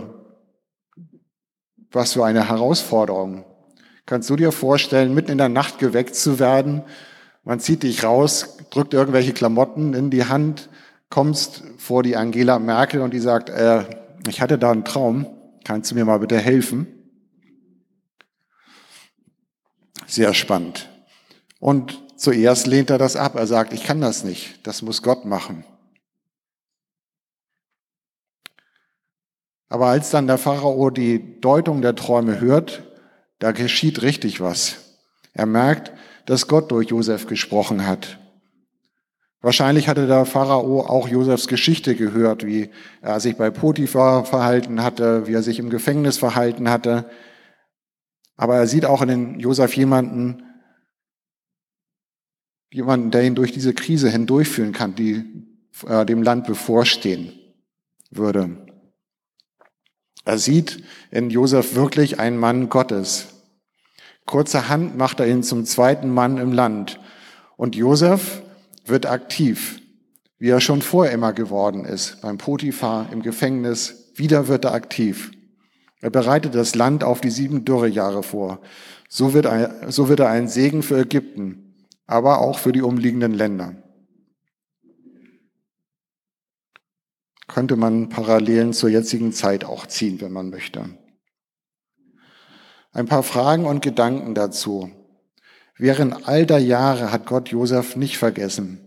was 1.93 2.13
für 2.13 2.25
eine 2.25 2.49
Herausforderung. 2.49 3.45
Kannst 4.05 4.29
du 4.29 4.37
dir 4.37 4.53
vorstellen, 4.53 5.15
mitten 5.15 5.31
in 5.31 5.39
der 5.39 5.49
Nacht 5.49 5.79
geweckt 5.79 6.15
zu 6.17 6.39
werden? 6.39 6.83
Man 7.45 7.61
zieht 7.61 7.85
dich 7.85 8.03
raus, 8.03 8.59
drückt 8.71 8.95
irgendwelche 8.95 9.33
Klamotten 9.33 9.95
in 9.95 10.11
die 10.11 10.25
Hand, 10.25 10.69
kommst 11.09 11.63
vor 11.79 12.03
die 12.03 12.17
Angela 12.17 12.59
Merkel 12.59 13.01
und 13.01 13.15
die 13.15 13.21
sagt, 13.21 13.49
äh, 13.49 13.85
ich 14.27 14.41
hatte 14.41 14.59
da 14.59 14.73
einen 14.73 14.85
Traum, 14.85 15.27
kannst 15.65 15.91
du 15.91 15.95
mir 15.95 16.05
mal 16.05 16.19
bitte 16.19 16.39
helfen? 16.39 16.89
Sehr 20.07 20.35
spannend. 20.35 20.89
Und 21.61 22.03
zuerst 22.17 22.67
lehnt 22.67 22.91
er 22.91 22.99
das 22.99 23.17
ab. 23.17 23.37
Er 23.37 23.47
sagt, 23.47 23.73
ich 23.73 23.85
kann 23.85 24.01
das 24.01 24.25
nicht, 24.25 24.67
das 24.67 24.83
muss 24.83 25.03
Gott 25.03 25.25
machen. 25.25 25.65
Aber 29.69 29.87
als 29.87 30.11
dann 30.11 30.27
der 30.27 30.39
Pharao 30.39 30.91
die 30.91 31.41
Deutung 31.41 31.83
der 31.83 31.95
Träume 31.95 32.41
hört, 32.41 32.85
da 33.39 33.53
geschieht 33.53 34.03
richtig 34.03 34.41
was. 34.41 34.77
Er 35.33 35.47
merkt, 35.47 35.93
dass 36.27 36.49
Gott 36.49 36.71
durch 36.71 36.89
Josef 36.89 37.27
gesprochen 37.27 37.87
hat. 37.87 38.19
Wahrscheinlich 39.41 39.89
hatte 39.89 40.07
der 40.07 40.25
Pharao 40.25 40.81
auch 40.81 41.09
Josefs 41.09 41.47
Geschichte 41.47 41.95
gehört, 41.95 42.45
wie 42.45 42.71
er 43.01 43.21
sich 43.21 43.37
bei 43.37 43.51
Potiphar 43.51 44.25
verhalten 44.25 44.83
hatte, 44.83 45.27
wie 45.27 45.35
er 45.35 45.43
sich 45.43 45.59
im 45.59 45.71
Gefängnis 45.71 46.19
verhalten 46.19 46.71
hatte. 46.71 47.09
Aber 48.37 48.57
er 48.57 48.67
sieht 48.67 48.85
auch 48.85 49.03
in 49.03 49.09
den 49.09 49.41
Josef 49.41 49.77
jemanden, 49.77 50.43
jemanden, 52.73 53.11
der 53.11 53.25
ihn 53.25 53.35
durch 53.35 53.53
diese 53.53 53.73
Krise 53.73 54.11
hindurchführen 54.11 54.73
kann, 54.73 54.95
die 54.95 55.25
äh, 55.87 56.05
dem 56.05 56.23
Land 56.23 56.47
bevorstehen 56.47 57.33
würde. 58.11 58.66
Er 60.27 60.39
sieht 60.39 60.83
in 61.13 61.31
Josef 61.31 61.77
wirklich 61.77 62.19
einen 62.19 62.37
Mann 62.37 62.69
Gottes. 62.69 63.29
Kurzerhand 64.27 64.97
macht 64.99 65.21
er 65.21 65.29
ihn 65.29 65.45
zum 65.45 65.65
zweiten 65.65 66.11
Mann 66.11 66.39
im 66.39 66.53
Land. 66.53 66.99
Und 67.57 67.77
Josef 67.77 68.43
wird 68.85 69.07
aktiv, 69.07 69.81
wie 70.41 70.49
er 70.49 70.61
schon 70.61 70.83
vorher 70.83 71.15
immer 71.15 71.33
geworden 71.33 71.85
ist, 71.85 72.23
beim 72.23 72.39
Potiphar 72.39 73.07
im 73.13 73.23
Gefängnis. 73.23 74.11
Wieder 74.17 74.49
wird 74.49 74.65
er 74.65 74.75
aktiv. 74.75 75.31
Er 76.01 76.11
bereitet 76.11 76.57
das 76.57 76.75
Land 76.75 77.05
auf 77.05 77.21
die 77.21 77.31
sieben 77.31 77.65
Dürrejahre 77.65 78.25
vor. 78.25 78.59
So 79.09 79.33
wird, 79.33 79.47
er, 79.47 79.93
so 79.93 80.09
wird 80.09 80.19
er 80.19 80.29
ein 80.29 80.49
Segen 80.49 80.83
für 80.83 80.99
Ägypten, 80.99 81.77
aber 82.09 82.41
auch 82.41 82.59
für 82.59 82.73
die 82.73 82.83
umliegenden 82.83 83.33
Länder. 83.33 83.77
Könnte 87.47 87.77
man 87.77 88.09
Parallelen 88.09 88.73
zur 88.73 88.91
jetzigen 88.91 89.33
Zeit 89.33 89.65
auch 89.65 89.87
ziehen, 89.87 90.21
wenn 90.21 90.33
man 90.33 90.51
möchte. 90.51 90.89
Ein 92.93 93.07
paar 93.07 93.23
Fragen 93.23 93.67
und 93.67 93.83
Gedanken 93.83 94.35
dazu. 94.35 94.91
Während 95.77 96.27
all 96.27 96.47
der 96.47 96.59
Jahre 96.59 97.13
hat 97.13 97.27
Gott 97.27 97.51
Josef 97.51 97.97
nicht 97.97 98.17
vergessen. 98.17 98.81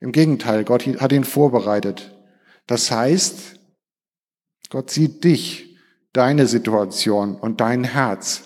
Im 0.00 0.12
Gegenteil, 0.12 0.64
Gott 0.64 0.86
hat 0.86 1.12
ihn 1.12 1.24
vorbereitet. 1.24 2.14
Das 2.66 2.90
heißt, 2.90 3.58
Gott 4.68 4.90
sieht 4.90 5.24
dich, 5.24 5.78
deine 6.12 6.46
Situation 6.46 7.36
und 7.36 7.60
dein 7.60 7.84
Herz. 7.84 8.42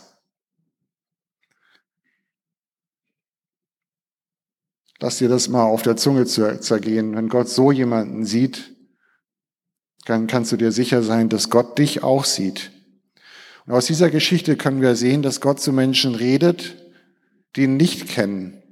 Lass 5.01 5.19
dir 5.19 5.29
das 5.29 5.49
mal 5.49 5.65
auf 5.65 5.83
der 5.83 5.97
Zunge 5.97 6.27
zergehen. 6.27 7.17
Wenn 7.17 7.29
Gott 7.29 7.49
so 7.49 7.73
jemanden 7.73 8.25
sieht, 8.25 8.77
dann 10.05 10.27
kannst 10.27 10.53
du 10.53 10.57
dir 10.57 10.73
sicher 10.73 11.03
sein, 11.03 11.29
dass 11.29 11.51
Gott 11.51 11.79
dich 11.79 12.03
auch 12.03 12.25
sieht. 12.25 12.71
Und 13.67 13.75
aus 13.75 13.87
dieser 13.87 14.11
Geschichte 14.11 14.57
können 14.57 14.81
wir 14.81 14.97
sehen, 14.97 15.23
dass 15.23 15.41
Gott 15.41 15.61
zu 15.61 15.73
Menschen 15.73 16.15
redet, 16.15 16.77
die 17.57 17.63
ihn 17.63 17.77
nicht 17.77 18.09
kennen. 18.09 18.63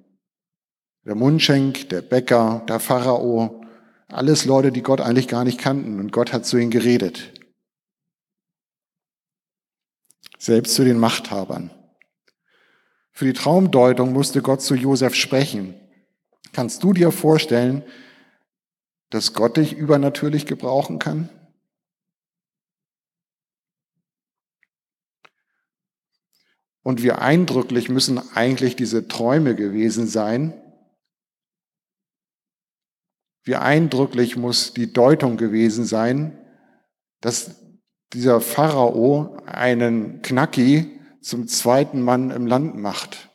Der 1.04 1.14
Mundschenk, 1.14 1.88
der 1.90 2.02
Bäcker, 2.02 2.64
der 2.68 2.80
Pharao, 2.80 3.64
alles 4.08 4.44
Leute, 4.44 4.73
die 4.73 4.82
Gott 4.82 5.00
eigentlich 5.00 5.28
gar 5.28 5.44
nicht 5.44 5.61
kannten. 5.61 6.00
Und 6.00 6.12
Gott 6.12 6.32
hat 6.32 6.47
zu 6.47 6.56
ihnen 6.56 6.70
geredet. 6.70 7.32
Selbst 10.38 10.75
zu 10.75 10.85
den 10.85 10.99
Machthabern. 10.99 11.70
Für 13.12 13.25
die 13.25 13.32
Traumdeutung 13.32 14.12
musste 14.12 14.42
Gott 14.42 14.62
zu 14.62 14.75
Josef 14.75 15.14
sprechen. 15.14 15.75
Kannst 16.52 16.82
du 16.82 16.92
dir 16.92 17.11
vorstellen, 17.11 17.82
dass 19.10 19.32
Gott 19.32 19.56
dich 19.56 19.74
übernatürlich 19.74 20.46
gebrauchen 20.46 20.98
kann? 20.98 21.30
Und 26.82 27.02
wie 27.02 27.12
eindrücklich 27.12 27.88
müssen 27.88 28.18
eigentlich 28.34 28.74
diese 28.74 29.08
Träume 29.08 29.54
gewesen 29.54 30.06
sein? 30.06 30.54
Wie 33.42 33.56
eindrücklich 33.56 34.36
muss 34.36 34.72
die 34.72 34.92
Deutung 34.92 35.36
gewesen 35.36 35.84
sein, 35.84 36.38
dass 37.20 37.62
dieser 38.12 38.40
Pharao 38.40 39.36
einen 39.44 40.22
Knacki 40.22 41.00
zum 41.20 41.46
zweiten 41.46 42.00
Mann 42.00 42.30
im 42.30 42.46
Land 42.46 42.76
macht? 42.76 43.28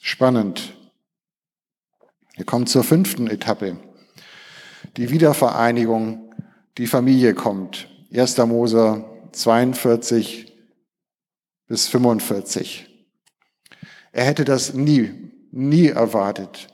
Spannend. 0.00 0.76
Wir 2.36 2.44
kommen 2.44 2.66
zur 2.66 2.84
fünften 2.84 3.28
Etappe. 3.28 3.78
Die 4.98 5.08
Wiedervereinigung, 5.08 6.34
die 6.76 6.86
Familie 6.86 7.32
kommt. 7.32 7.88
1. 8.14 8.36
Mose 8.38 9.06
42 9.32 10.52
bis 11.66 11.88
45. 11.88 12.88
Er 14.12 14.24
hätte 14.26 14.44
das 14.44 14.74
nie, 14.74 15.32
nie 15.50 15.88
erwartet. 15.88 16.68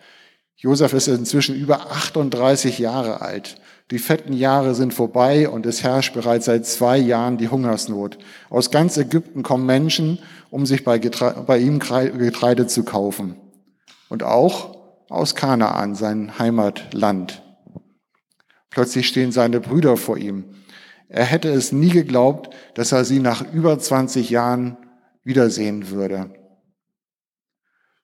Josef 0.57 0.95
ist 0.95 1.07
inzwischen 1.07 1.55
über 1.55 1.93
38 1.93 2.81
Jahre 2.81 3.21
alt. 3.21 3.55
Die 3.93 4.01
fetten 4.01 4.33
Jahre 4.33 4.75
sind 4.75 4.93
vorbei 4.93 5.49
und 5.49 5.65
es 5.65 5.85
herrscht 5.85 6.13
bereits 6.15 6.47
seit 6.47 6.67
zwei 6.67 6.99
Jahren 6.99 7.39
die 7.39 7.49
Hungersnot. 7.49 8.19
Aus 8.51 8.73
ganz 8.73 8.97
Ägypten 8.97 9.45
kommen 9.45 9.67
Menschen, 9.67 10.19
um 10.51 10.67
sich 10.67 10.83
bei, 10.83 10.99
Getreide, 10.99 11.43
bei 11.43 11.59
ihm 11.59 11.79
Getreide 11.79 12.67
zu 12.67 12.83
kaufen. 12.83 13.37
Und 14.09 14.25
auch 14.25 14.82
aus 15.13 15.35
Kanaan, 15.35 15.95
sein 15.95 16.39
Heimatland. 16.39 17.43
Plötzlich 18.71 19.07
stehen 19.07 19.33
seine 19.33 19.61
Brüder 19.61 19.97
vor 19.97 20.17
ihm. 20.17 20.45
Er 21.09 21.25
hätte 21.25 21.51
es 21.51 21.73
nie 21.73 21.91
geglaubt, 21.91 22.55
dass 22.75 22.93
er 22.93 23.05
sie 23.05 23.19
nach 23.19 23.53
über 23.53 23.79
20 23.79 24.31
Jahren 24.31 24.79
wiedersehen 25.25 25.91
würde. 25.91 26.31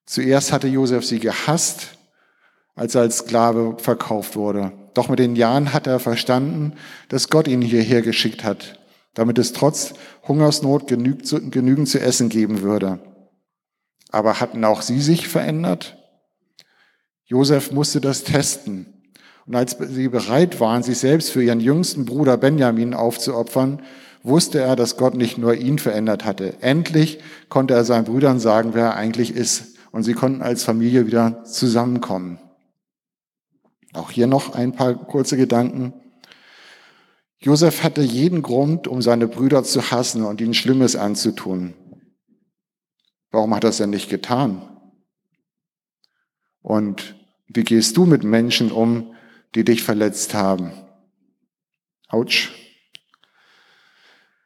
Zuerst 0.05 0.53
hatte 0.53 0.69
Josef 0.69 1.05
sie 1.05 1.19
gehasst, 1.19 1.99
als 2.75 2.95
er 2.95 3.03
als 3.03 3.19
Sklave 3.19 3.77
verkauft 3.79 4.37
wurde. 4.37 4.73
Doch 4.95 5.09
mit 5.09 5.19
den 5.19 5.37
Jahren 5.37 5.73
hat 5.73 5.87
er 5.87 6.01
verstanden, 6.01 6.75
dass 7.09 7.31
Gott 7.31 7.49
ihn 7.49 7.63
hierher 7.63 8.03
geschickt 8.03 8.45
hat, 8.45 8.79
damit 9.15 9.39
es 9.39 9.53
trotz 9.53 9.95
Hungersnot 10.27 10.87
genügend 10.87 11.89
zu 11.89 12.01
essen 12.01 12.29
geben 12.29 12.63
würde. 12.63 13.01
Aber 14.11 14.41
hatten 14.41 14.65
auch 14.65 14.83
sie 14.83 15.01
sich 15.01 15.29
verändert? 15.29 15.97
Josef 17.29 17.73
musste 17.73 18.01
das 18.01 18.25
testen. 18.25 18.87
Und 19.47 19.55
als 19.55 19.77
sie 19.79 20.09
bereit 20.09 20.61
waren, 20.61 20.83
sich 20.83 20.99
selbst 20.99 21.31
für 21.31 21.43
ihren 21.43 21.61
jüngsten 21.61 22.05
Bruder 22.05 22.37
Benjamin 22.37 22.95
aufzuopfern, 22.95 23.83
wusste 24.23 24.61
er, 24.61 24.77
dass 24.77 24.97
Gott 24.97 25.15
nicht 25.15 25.39
nur 25.39 25.55
ihn 25.55 25.79
verändert 25.79 26.25
hatte. 26.25 26.55
Endlich 26.61 27.21
konnte 27.49 27.75
er 27.75 27.85
seinen 27.85 28.05
Brüdern 28.05 28.41
sagen, 28.41 28.71
wer 28.73 28.87
er 28.87 28.97
eigentlich 28.97 29.35
ist. 29.35 29.77
Und 29.93 30.03
sie 30.03 30.15
konnten 30.15 30.43
als 30.43 30.65
Familie 30.65 31.07
wieder 31.07 31.45
zusammenkommen. 31.45 32.39
Auch 33.93 34.11
hier 34.11 34.27
noch 34.27 34.55
ein 34.55 34.73
paar 34.73 34.95
kurze 34.95 35.37
Gedanken. 35.37 35.95
Josef 37.41 37.83
hatte 37.83 38.03
jeden 38.03 38.43
Grund, 38.43 38.89
um 38.89 39.01
seine 39.01 39.29
Brüder 39.29 39.65
zu 39.65 39.91
hassen 39.91 40.25
und 40.25 40.41
ihnen 40.41 40.55
Schlimmes 40.55 40.97
anzutun. 40.97 41.75
Warum 43.31 43.55
hat 43.55 43.65
er 43.65 43.71
es 43.71 43.79
denn 43.79 43.91
nicht 43.91 44.09
getan? 44.11 44.78
Und 46.69 47.15
wie 47.47 47.65
gehst 47.65 47.97
du 47.97 48.05
mit 48.05 48.25
Menschen 48.25 48.71
um, 48.71 49.15
die 49.55 49.65
dich 49.65 49.83
verletzt 49.83 50.35
haben? 50.35 50.71
Autsch. 52.09 52.53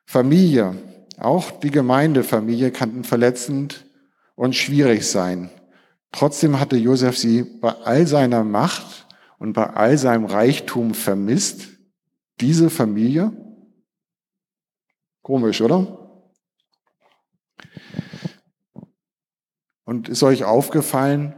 Familie, 0.06 0.76
auch 1.18 1.50
die 1.50 1.72
Gemeindefamilie 1.72 2.70
kann 2.70 3.02
verletzend 3.02 3.84
und 4.36 4.54
schwierig 4.54 5.04
sein. 5.04 5.50
Trotzdem 6.12 6.60
hatte 6.60 6.76
Josef 6.76 7.18
sie 7.18 7.42
bei 7.42 7.72
all 7.72 8.06
seiner 8.06 8.44
Macht 8.44 9.08
und 9.40 9.54
bei 9.54 9.70
all 9.70 9.98
seinem 9.98 10.26
Reichtum 10.26 10.94
vermisst. 10.94 11.70
Diese 12.40 12.70
Familie? 12.70 13.32
Komisch, 15.22 15.60
oder? 15.60 16.22
Und 19.84 20.08
ist 20.08 20.22
euch 20.22 20.44
aufgefallen, 20.44 21.34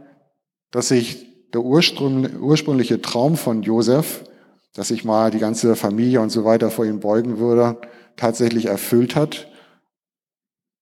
dass 0.75 0.89
sich 0.89 1.25
der 1.53 1.61
ursprüngliche 1.61 3.01
Traum 3.01 3.37
von 3.37 3.63
Josef, 3.63 4.25
dass 4.73 4.89
sich 4.89 5.05
mal 5.05 5.31
die 5.31 5.39
ganze 5.39 5.77
Familie 5.77 6.19
und 6.19 6.31
so 6.31 6.43
weiter 6.43 6.69
vor 6.69 6.83
ihm 6.83 6.99
beugen 6.99 7.39
würde, 7.39 7.79
tatsächlich 8.17 8.65
erfüllt 8.65 9.15
hat? 9.15 9.49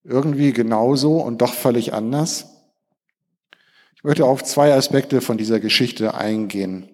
Irgendwie 0.03 0.51
genauso 0.51 1.17
und 1.17 1.43
doch 1.43 1.53
völlig 1.53 1.93
anders? 1.93 2.47
Ich 3.95 4.03
möchte 4.03 4.25
auf 4.25 4.43
zwei 4.43 4.73
Aspekte 4.73 5.21
von 5.21 5.37
dieser 5.37 5.59
Geschichte 5.59 6.15
eingehen. 6.15 6.89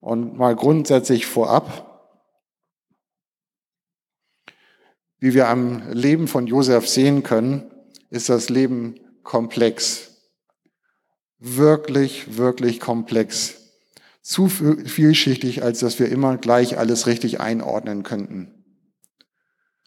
Und 0.00 0.38
mal 0.38 0.56
grundsätzlich 0.56 1.26
vorab, 1.26 2.16
wie 5.18 5.34
wir 5.34 5.48
am 5.48 5.92
Leben 5.92 6.26
von 6.26 6.46
Josef 6.46 6.88
sehen 6.88 7.22
können, 7.22 7.70
ist 8.08 8.30
das 8.30 8.48
Leben 8.48 8.94
komplex. 9.22 10.11
Wirklich, 11.44 12.36
wirklich 12.36 12.78
komplex. 12.78 13.56
Zu 14.22 14.48
vielschichtig, 14.48 15.64
als 15.64 15.80
dass 15.80 15.98
wir 15.98 16.08
immer 16.08 16.36
gleich 16.36 16.78
alles 16.78 17.08
richtig 17.08 17.40
einordnen 17.40 18.04
könnten. 18.04 18.62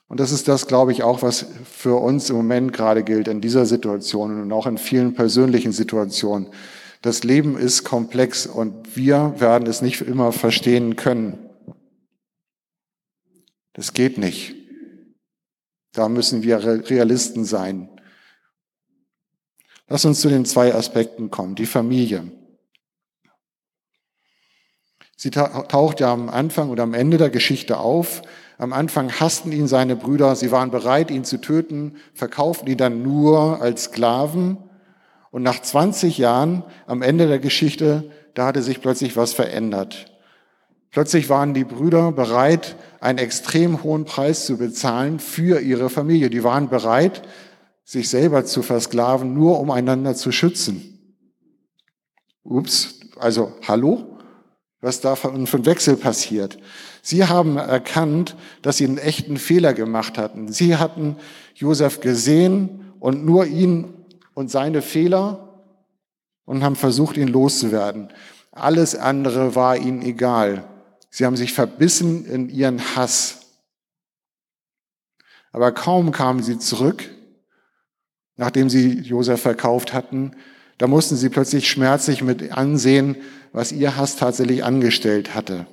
Und 0.09 0.19
das 0.19 0.33
ist 0.33 0.49
das, 0.49 0.67
glaube 0.67 0.91
ich, 0.91 1.03
auch, 1.03 1.21
was 1.21 1.45
für 1.63 1.95
uns 1.95 2.29
im 2.29 2.35
Moment 2.35 2.73
gerade 2.73 3.05
gilt 3.05 3.29
in 3.29 3.39
dieser 3.39 3.65
Situation 3.65 4.41
und 4.41 4.51
auch 4.51 4.67
in 4.67 4.77
vielen 4.77 5.13
persönlichen 5.13 5.71
Situationen. 5.71 6.49
Das 7.01 7.23
Leben 7.23 7.57
ist 7.57 7.85
komplex 7.85 8.45
und 8.47 8.97
wir 8.97 9.35
werden 9.37 9.65
es 9.65 9.81
nicht 9.81 10.01
immer 10.01 10.33
verstehen 10.33 10.97
können. 10.97 11.37
Das 13.71 13.93
geht 13.93 14.17
nicht. 14.17 14.55
Da 15.93 16.09
müssen 16.09 16.43
wir 16.43 16.61
Realisten 16.89 17.45
sein. 17.45 17.94
Lass 19.87 20.05
uns 20.05 20.19
zu 20.19 20.29
den 20.29 20.45
zwei 20.45 20.73
Aspekten 20.73 21.29
kommen. 21.29 21.55
Die 21.55 21.65
Familie. 21.65 22.31
Sie 25.15 25.29
taucht 25.29 25.99
ja 25.99 26.11
am 26.11 26.29
Anfang 26.29 26.69
oder 26.69 26.83
am 26.83 26.93
Ende 26.93 27.17
der 27.17 27.29
Geschichte 27.29 27.77
auf. 27.77 28.21
Am 28.57 28.73
Anfang 28.73 29.11
hassten 29.11 29.51
ihn 29.51 29.67
seine 29.67 29.95
Brüder. 29.95 30.35
Sie 30.35 30.51
waren 30.51 30.71
bereit, 30.71 31.11
ihn 31.11 31.23
zu 31.23 31.39
töten, 31.39 31.97
verkauften 32.13 32.67
ihn 32.67 32.77
dann 32.77 33.03
nur 33.03 33.61
als 33.61 33.85
Sklaven. 33.85 34.57
Und 35.31 35.43
nach 35.43 35.61
20 35.61 36.17
Jahren, 36.17 36.63
am 36.87 37.01
Ende 37.01 37.27
der 37.27 37.39
Geschichte, 37.39 38.11
da 38.33 38.47
hatte 38.47 38.61
sich 38.61 38.81
plötzlich 38.81 39.15
was 39.15 39.33
verändert. 39.33 40.11
Plötzlich 40.91 41.27
waren 41.27 41.53
die 41.53 41.65
Brüder 41.65 42.13
bereit, 42.13 42.77
einen 43.01 43.19
extrem 43.19 43.83
hohen 43.83 44.05
Preis 44.05 44.45
zu 44.45 44.57
bezahlen 44.57 45.19
für 45.19 45.59
ihre 45.59 45.89
Familie. 45.89 46.29
Die 46.29 46.43
waren 46.43 46.69
bereit, 46.69 47.21
sich 47.85 48.09
selber 48.09 48.43
zu 48.45 48.63
versklaven, 48.63 49.33
nur 49.33 49.59
um 49.59 49.71
einander 49.71 50.15
zu 50.15 50.31
schützen. 50.31 51.17
Ups, 52.43 52.99
also 53.17 53.53
hallo? 53.67 54.11
Was 54.81 55.01
da 55.01 55.15
für 55.15 55.31
ein 55.31 55.47
Wechsel 55.65 55.95
passiert? 55.95 56.59
Sie 57.01 57.25
haben 57.25 57.57
erkannt, 57.57 58.35
dass 58.61 58.77
sie 58.77 58.85
einen 58.85 58.97
echten 58.97 59.37
Fehler 59.37 59.73
gemacht 59.73 60.17
hatten. 60.17 60.51
Sie 60.51 60.75
hatten 60.75 61.15
Josef 61.55 62.01
gesehen 62.01 62.93
und 62.99 63.25
nur 63.25 63.45
ihn 63.45 63.93
und 64.35 64.51
seine 64.51 64.81
Fehler 64.81 65.63
und 66.45 66.63
haben 66.63 66.75
versucht, 66.75 67.17
ihn 67.17 67.29
loszuwerden. 67.29 68.09
Alles 68.51 68.95
andere 68.95 69.55
war 69.55 69.77
ihnen 69.77 70.01
egal. 70.01 70.67
Sie 71.09 71.25
haben 71.25 71.37
sich 71.37 71.53
verbissen 71.53 72.25
in 72.25 72.49
ihren 72.49 72.95
Hass. 72.95 73.41
Aber 75.51 75.71
kaum 75.71 76.11
kamen 76.11 76.43
sie 76.43 76.59
zurück, 76.59 77.09
nachdem 78.37 78.69
sie 78.69 78.99
Josef 78.99 79.41
verkauft 79.41 79.93
hatten, 79.93 80.35
da 80.77 80.87
mussten 80.87 81.15
sie 81.15 81.29
plötzlich 81.29 81.69
schmerzlich 81.69 82.21
mit 82.21 82.51
ansehen, 82.51 83.15
was 83.53 83.71
ihr 83.71 83.95
Hass 83.95 84.17
tatsächlich 84.17 84.63
angestellt 84.63 85.33
hatte. 85.33 85.67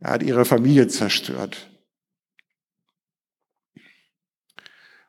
Er 0.00 0.12
hat 0.12 0.22
ihre 0.22 0.44
Familie 0.44 0.88
zerstört. 0.88 1.68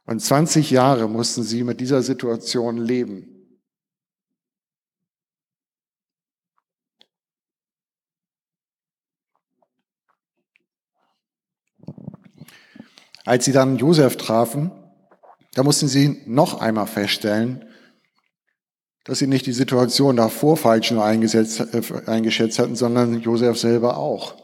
Und 0.06 0.20
20 0.20 0.70
Jahre 0.70 1.10
mussten 1.10 1.44
sie 1.44 1.64
mit 1.64 1.80
dieser 1.80 2.04
Situation 2.04 2.78
leben. 2.78 3.30
Als 13.26 13.46
sie 13.46 13.54
dann 13.54 13.78
Josef 13.78 14.18
trafen, 14.18 14.72
da 15.54 15.64
mussten 15.64 15.88
sie 15.88 16.22
noch 16.26 16.60
einmal 16.60 16.88
feststellen, 16.88 17.66
dass 19.04 19.20
sie 19.20 19.28
nicht 19.28 19.46
die 19.46 19.54
Situation 19.54 20.16
davor 20.16 20.58
falsch 20.58 20.92
nur 20.92 21.04
äh, 21.04 21.10
eingeschätzt 22.06 22.60
hatten, 22.60 22.76
sondern 22.76 23.22
Josef 23.22 23.58
selber 23.58 23.98
auch. 23.98 24.36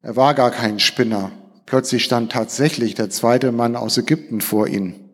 Er 0.00 0.16
war 0.16 0.34
gar 0.34 0.50
kein 0.50 0.80
Spinner. 0.80 1.32
Plötzlich 1.66 2.04
stand 2.04 2.32
tatsächlich 2.32 2.94
der 2.94 3.10
zweite 3.10 3.52
Mann 3.52 3.76
aus 3.76 3.98
Ägypten 3.98 4.40
vor 4.40 4.68
ihnen. 4.68 5.10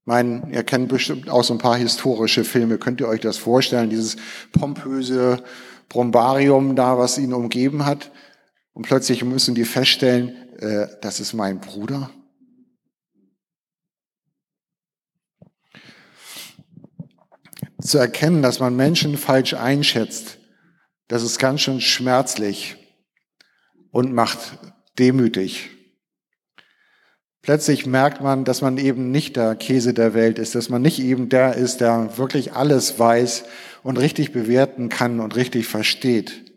Ich 0.00 0.06
meine, 0.06 0.48
ihr 0.50 0.64
kennt 0.64 0.88
bestimmt 0.88 1.28
auch 1.28 1.44
so 1.44 1.54
ein 1.54 1.58
paar 1.58 1.76
historische 1.76 2.44
Filme. 2.44 2.78
Könnt 2.78 3.00
ihr 3.00 3.08
euch 3.08 3.20
das 3.20 3.36
vorstellen? 3.36 3.90
Dieses 3.90 4.16
pompöse 4.52 5.44
Brombarium 5.90 6.74
da, 6.74 6.96
was 6.96 7.18
ihn 7.18 7.34
umgeben 7.34 7.84
hat. 7.84 8.10
Und 8.72 8.86
plötzlich 8.86 9.22
müssen 9.24 9.54
die 9.54 9.66
feststellen, 9.66 10.34
äh, 10.60 10.86
das 11.00 11.20
ist 11.20 11.32
mein 11.32 11.60
Bruder. 11.60 12.10
Zu 17.80 17.98
erkennen, 17.98 18.42
dass 18.42 18.60
man 18.60 18.76
Menschen 18.76 19.16
falsch 19.16 19.54
einschätzt, 19.54 20.38
das 21.08 21.22
ist 21.22 21.38
ganz 21.38 21.62
schön 21.62 21.80
schmerzlich 21.80 22.76
und 23.90 24.12
macht 24.12 24.58
demütig. 24.98 25.70
Plötzlich 27.42 27.86
merkt 27.86 28.20
man, 28.20 28.44
dass 28.44 28.60
man 28.60 28.76
eben 28.76 29.10
nicht 29.10 29.36
der 29.36 29.56
Käse 29.56 29.94
der 29.94 30.12
Welt 30.12 30.38
ist, 30.38 30.54
dass 30.54 30.68
man 30.68 30.82
nicht 30.82 30.98
eben 30.98 31.30
der 31.30 31.54
ist, 31.54 31.80
der 31.80 32.18
wirklich 32.18 32.52
alles 32.52 32.98
weiß 32.98 33.44
und 33.82 33.96
richtig 33.96 34.32
bewerten 34.32 34.90
kann 34.90 35.20
und 35.20 35.36
richtig 35.36 35.66
versteht. 35.66 36.49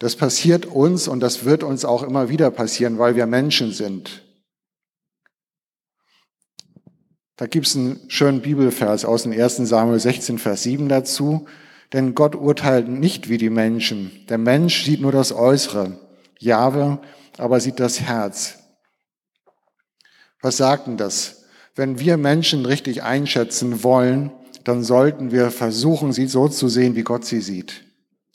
Das 0.00 0.16
passiert 0.16 0.66
uns 0.66 1.06
und 1.06 1.20
das 1.20 1.44
wird 1.44 1.62
uns 1.62 1.84
auch 1.84 2.02
immer 2.02 2.28
wieder 2.28 2.50
passieren, 2.50 2.98
weil 2.98 3.14
wir 3.14 3.26
Menschen 3.26 3.72
sind. 3.72 4.24
Da 7.36 7.46
gibt 7.46 7.68
es 7.68 7.76
einen 7.76 8.10
schönen 8.10 8.42
Bibelvers 8.42 9.04
aus 9.04 9.22
dem 9.22 9.32
1. 9.32 9.58
Samuel 9.58 10.00
16, 10.00 10.38
Vers 10.38 10.64
7 10.64 10.88
dazu. 10.88 11.46
Denn 11.92 12.16
Gott 12.16 12.34
urteilt 12.34 12.88
nicht 12.88 13.28
wie 13.28 13.38
die 13.38 13.50
Menschen. 13.50 14.10
Der 14.28 14.38
Mensch 14.38 14.84
sieht 14.84 15.00
nur 15.00 15.12
das 15.12 15.32
Äußere. 15.32 16.00
Jahwe 16.40 17.00
aber 17.38 17.60
sieht 17.60 17.78
das 17.78 18.00
Herz. 18.00 18.58
Was 20.42 20.56
sagt 20.56 20.88
denn 20.88 20.96
das? 20.96 21.40
wenn 21.80 21.98
wir 21.98 22.16
Menschen 22.16 22.66
richtig 22.66 23.02
einschätzen 23.02 23.82
wollen, 23.82 24.32
dann 24.64 24.82
sollten 24.82 25.30
wir 25.30 25.50
versuchen, 25.50 26.12
sie 26.12 26.26
so 26.26 26.46
zu 26.48 26.68
sehen, 26.68 26.94
wie 26.94 27.02
Gott 27.02 27.24
sie 27.24 27.40
sieht. 27.40 27.84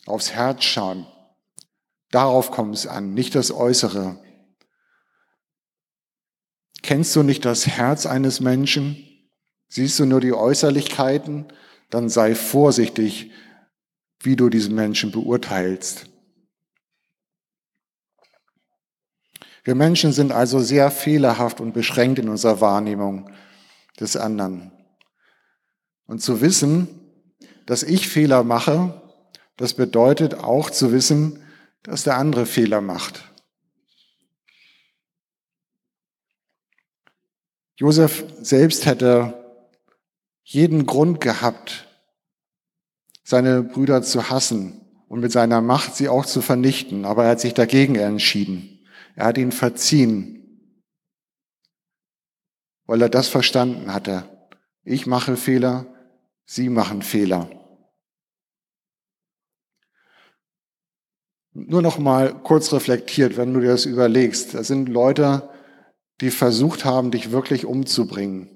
Aufs 0.07 0.31
Herz 0.31 0.63
schauen. 0.63 1.05
Darauf 2.11 2.51
kommt 2.51 2.75
es 2.75 2.87
an, 2.87 3.13
nicht 3.13 3.35
das 3.35 3.51
Äußere. 3.51 4.21
Kennst 6.81 7.15
du 7.15 7.23
nicht 7.23 7.45
das 7.45 7.67
Herz 7.67 8.05
eines 8.05 8.39
Menschen? 8.39 8.97
Siehst 9.69 9.99
du 9.99 10.05
nur 10.05 10.21
die 10.21 10.33
Äußerlichkeiten? 10.33 11.47
Dann 11.89 12.09
sei 12.09 12.35
vorsichtig, 12.35 13.31
wie 14.19 14.35
du 14.35 14.49
diesen 14.49 14.75
Menschen 14.75 15.11
beurteilst. 15.11 16.07
Wir 19.63 19.73
Menschen 19.73 20.11
sind 20.11 20.31
also 20.31 20.59
sehr 20.59 20.91
fehlerhaft 20.91 21.59
und 21.59 21.73
beschränkt 21.73 22.19
in 22.19 22.29
unserer 22.29 22.61
Wahrnehmung 22.61 23.31
des 23.99 24.15
anderen. 24.15 24.71
Und 26.05 26.21
zu 26.21 26.39
wissen, 26.39 26.87
dass 27.65 27.81
ich 27.81 28.07
Fehler 28.07 28.43
mache, 28.43 29.01
das 29.57 29.73
bedeutet 29.73 30.35
auch 30.35 30.69
zu 30.69 30.91
wissen, 30.91 31.41
dass 31.85 32.03
der 32.03 32.17
andere 32.17 32.45
Fehler 32.45 32.81
macht. 32.81 33.31
Josef 37.77 38.23
selbst 38.41 38.85
hätte 38.85 39.61
jeden 40.43 40.85
Grund 40.85 41.21
gehabt, 41.21 41.87
seine 43.23 43.63
Brüder 43.63 44.01
zu 44.01 44.29
hassen 44.29 44.81
und 45.07 45.19
mit 45.19 45.31
seiner 45.31 45.61
Macht 45.61 45.95
sie 45.95 46.09
auch 46.09 46.25
zu 46.25 46.41
vernichten, 46.41 47.05
aber 47.05 47.25
er 47.25 47.31
hat 47.31 47.39
sich 47.39 47.53
dagegen 47.53 47.95
entschieden. 47.95 48.85
Er 49.15 49.27
hat 49.27 49.37
ihn 49.37 49.51
verziehen, 49.51 50.71
weil 52.85 53.01
er 53.01 53.09
das 53.09 53.27
verstanden 53.27 53.93
hatte. 53.93 54.49
Ich 54.83 55.05
mache 55.05 55.37
Fehler, 55.37 55.87
Sie 56.45 56.69
machen 56.69 57.01
Fehler. 57.01 57.49
Nur 61.57 61.81
noch 61.81 61.99
mal 61.99 62.33
kurz 62.43 62.73
reflektiert, 62.73 63.37
wenn 63.37 63.53
du 63.53 63.61
dir 63.61 63.69
das 63.69 63.85
überlegst. 63.85 64.53
Das 64.53 64.67
sind 64.67 64.89
Leute, 64.89 65.49
die 66.19 66.29
versucht 66.29 66.83
haben, 66.83 67.11
dich 67.11 67.31
wirklich 67.31 67.65
umzubringen. 67.65 68.49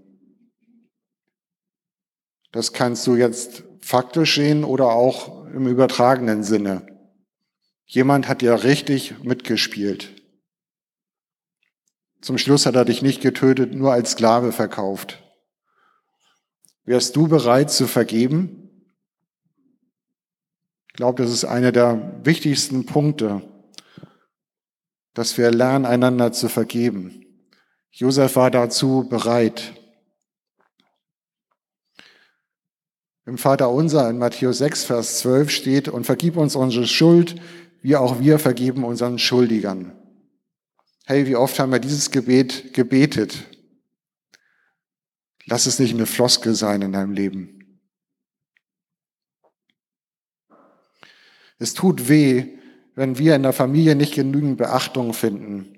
Das 2.52 2.74
kannst 2.74 3.08
du 3.08 3.16
jetzt 3.16 3.64
faktisch 3.80 4.36
sehen 4.36 4.66
oder 4.66 4.88
auch 4.88 5.46
im 5.46 5.66
übertragenen 5.66 6.44
Sinne. 6.44 6.88
Jemand 7.86 8.28
hat 8.28 8.42
ja 8.42 8.54
richtig 8.54 9.24
mitgespielt. 9.24 10.10
Zum 12.20 12.38
Schluss 12.38 12.66
hat 12.66 12.76
er 12.76 12.84
dich 12.84 13.02
nicht 13.02 13.22
getötet, 13.22 13.74
nur 13.74 13.94
als 13.94 14.12
Sklave 14.12 14.52
verkauft. 14.52 15.24
Wärst 16.84 17.16
du 17.16 17.30
bereit 17.30 17.72
zu 17.72 17.88
vergeben? 17.88 18.59
Ich 21.00 21.02
glaube, 21.02 21.24
das 21.24 21.32
ist 21.32 21.46
einer 21.46 21.72
der 21.72 22.20
wichtigsten 22.26 22.86
Punkte, 22.86 23.42
dass 25.14 25.38
wir 25.38 25.50
lernen, 25.50 25.86
einander 25.86 26.34
zu 26.34 26.50
vergeben. 26.50 27.26
Josef 27.90 28.36
war 28.36 28.52
dazu 28.52 29.08
bereit. 29.10 29.72
Im 33.26 33.38
Vater 33.38 33.70
unser 33.70 34.10
in 34.10 34.18
Matthäus 34.18 34.58
6, 34.58 34.84
Vers 34.84 35.20
12 35.20 35.50
steht, 35.52 35.88
und 35.88 36.04
vergib 36.04 36.36
uns 36.36 36.58
unsere 36.58 36.86
Schuld, 36.86 37.40
wie 37.82 37.96
auch 37.96 38.20
wir 38.20 38.38
vergeben 38.38 38.84
unseren 38.84 39.20
Schuldigern. 39.20 39.94
Hey, 41.06 41.26
wie 41.28 41.38
oft 41.38 41.58
haben 41.60 41.72
wir 41.72 41.80
dieses 41.80 42.12
Gebet 42.12 42.74
gebetet? 42.74 43.46
Lass 45.46 45.66
es 45.66 45.80
nicht 45.80 45.94
eine 45.94 46.06
Floskel 46.06 46.56
sein 46.56 46.82
in 46.82 46.92
deinem 46.92 47.14
Leben. 47.14 47.59
Es 51.60 51.74
tut 51.74 52.08
weh, 52.10 52.58
wenn 52.96 53.18
wir 53.18 53.36
in 53.36 53.44
der 53.44 53.54
Familie 53.54 53.96
nicht 53.96 54.16
genügend 54.16 54.58
Beachtung 54.58 55.14
finden. 55.14 55.78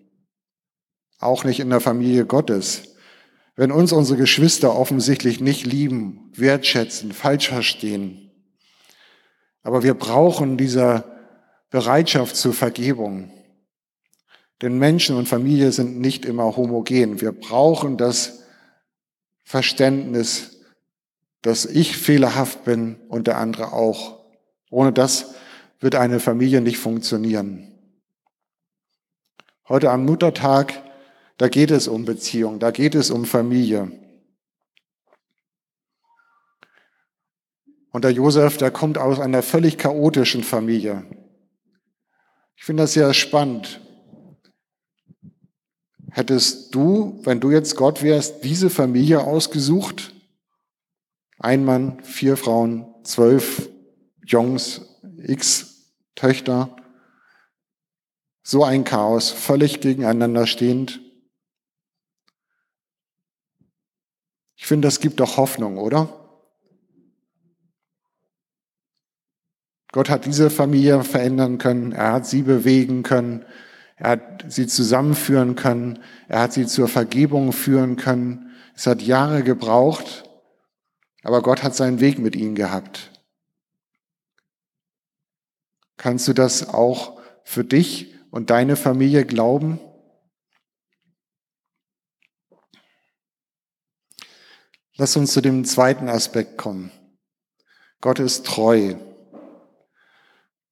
Auch 1.19 1.43
nicht 1.43 1.59
in 1.59 1.69
der 1.69 1.81
Familie 1.81 2.25
Gottes. 2.25 2.95
Wenn 3.55 3.71
uns 3.71 3.91
unsere 3.91 4.17
Geschwister 4.17 4.75
offensichtlich 4.75 5.41
nicht 5.41 5.65
lieben, 5.65 6.31
wertschätzen, 6.33 7.11
falsch 7.11 7.49
verstehen. 7.49 8.31
Aber 9.63 9.83
wir 9.83 9.93
brauchen 9.93 10.57
diese 10.57 11.03
Bereitschaft 11.69 12.35
zur 12.35 12.53
Vergebung. 12.53 13.31
Denn 14.61 14.77
Menschen 14.77 15.15
und 15.15 15.27
Familie 15.27 15.71
sind 15.71 15.99
nicht 15.99 16.25
immer 16.25 16.55
homogen. 16.55 17.21
Wir 17.21 17.31
brauchen 17.31 17.97
das 17.97 18.43
Verständnis, 19.43 20.61
dass 21.41 21.65
ich 21.65 21.97
fehlerhaft 21.97 22.63
bin 22.63 22.97
und 23.09 23.27
der 23.27 23.37
andere 23.37 23.73
auch. 23.73 24.23
Ohne 24.69 24.93
das 24.93 25.33
wird 25.81 25.95
eine 25.95 26.19
Familie 26.19 26.61
nicht 26.61 26.77
funktionieren. 26.77 27.67
Heute 29.67 29.89
am 29.89 30.05
Muttertag, 30.05 30.83
da 31.37 31.49
geht 31.49 31.71
es 31.71 31.87
um 31.87 32.05
Beziehung, 32.05 32.59
da 32.59 32.71
geht 32.71 32.93
es 32.93 33.09
um 33.09 33.25
Familie. 33.25 33.91
Und 37.91 38.03
der 38.03 38.11
Josef, 38.11 38.57
der 38.57 38.71
kommt 38.71 38.97
aus 38.97 39.19
einer 39.19 39.43
völlig 39.43 39.77
chaotischen 39.77 40.43
Familie. 40.43 41.03
Ich 42.55 42.63
finde 42.63 42.83
das 42.83 42.93
sehr 42.93 43.13
spannend. 43.13 43.81
Hättest 46.11 46.75
du, 46.75 47.19
wenn 47.23 47.39
du 47.39 47.49
jetzt 47.49 47.75
Gott 47.75 48.03
wärst, 48.03 48.43
diese 48.43 48.69
Familie 48.69 49.21
ausgesucht? 49.21 50.13
Ein 51.39 51.65
Mann, 51.65 52.03
vier 52.03 52.37
Frauen, 52.37 52.85
zwölf 53.03 53.69
Jungs, 54.25 54.81
x 55.17 55.70
Töchter. 56.15 56.75
So 58.43 58.63
ein 58.63 58.83
Chaos, 58.83 59.29
völlig 59.29 59.81
gegeneinander 59.81 60.47
stehend. 60.47 60.99
Ich 64.55 64.65
finde, 64.65 64.87
das 64.87 64.99
gibt 64.99 65.19
doch 65.19 65.37
Hoffnung, 65.37 65.77
oder? 65.77 66.17
Gott 69.91 70.09
hat 70.09 70.25
diese 70.25 70.49
Familie 70.49 71.03
verändern 71.03 71.57
können, 71.57 71.91
er 71.91 72.13
hat 72.13 72.25
sie 72.25 72.43
bewegen 72.43 73.03
können, 73.03 73.45
er 74.01 74.09
hat 74.09 74.45
sie 74.47 74.65
zusammenführen 74.65 75.55
können. 75.55 75.99
Er 76.27 76.41
hat 76.41 76.53
sie 76.53 76.65
zur 76.65 76.87
Vergebung 76.87 77.53
führen 77.53 77.97
können. 77.97 78.51
Es 78.75 78.87
hat 78.87 79.03
Jahre 79.03 79.43
gebraucht, 79.43 80.27
aber 81.21 81.43
Gott 81.43 81.61
hat 81.61 81.75
seinen 81.75 81.99
Weg 81.99 82.17
mit 82.17 82.35
ihnen 82.35 82.55
gehabt. 82.55 83.10
Kannst 86.01 86.27
du 86.27 86.33
das 86.33 86.67
auch 86.67 87.21
für 87.43 87.63
dich 87.63 88.15
und 88.31 88.49
deine 88.49 88.75
Familie 88.75 89.23
glauben? 89.23 89.79
Lass 94.95 95.15
uns 95.15 95.33
zu 95.33 95.41
dem 95.41 95.63
zweiten 95.63 96.09
Aspekt 96.09 96.57
kommen. 96.57 96.91
Gott 98.01 98.17
ist 98.17 98.47
treu. 98.47 98.95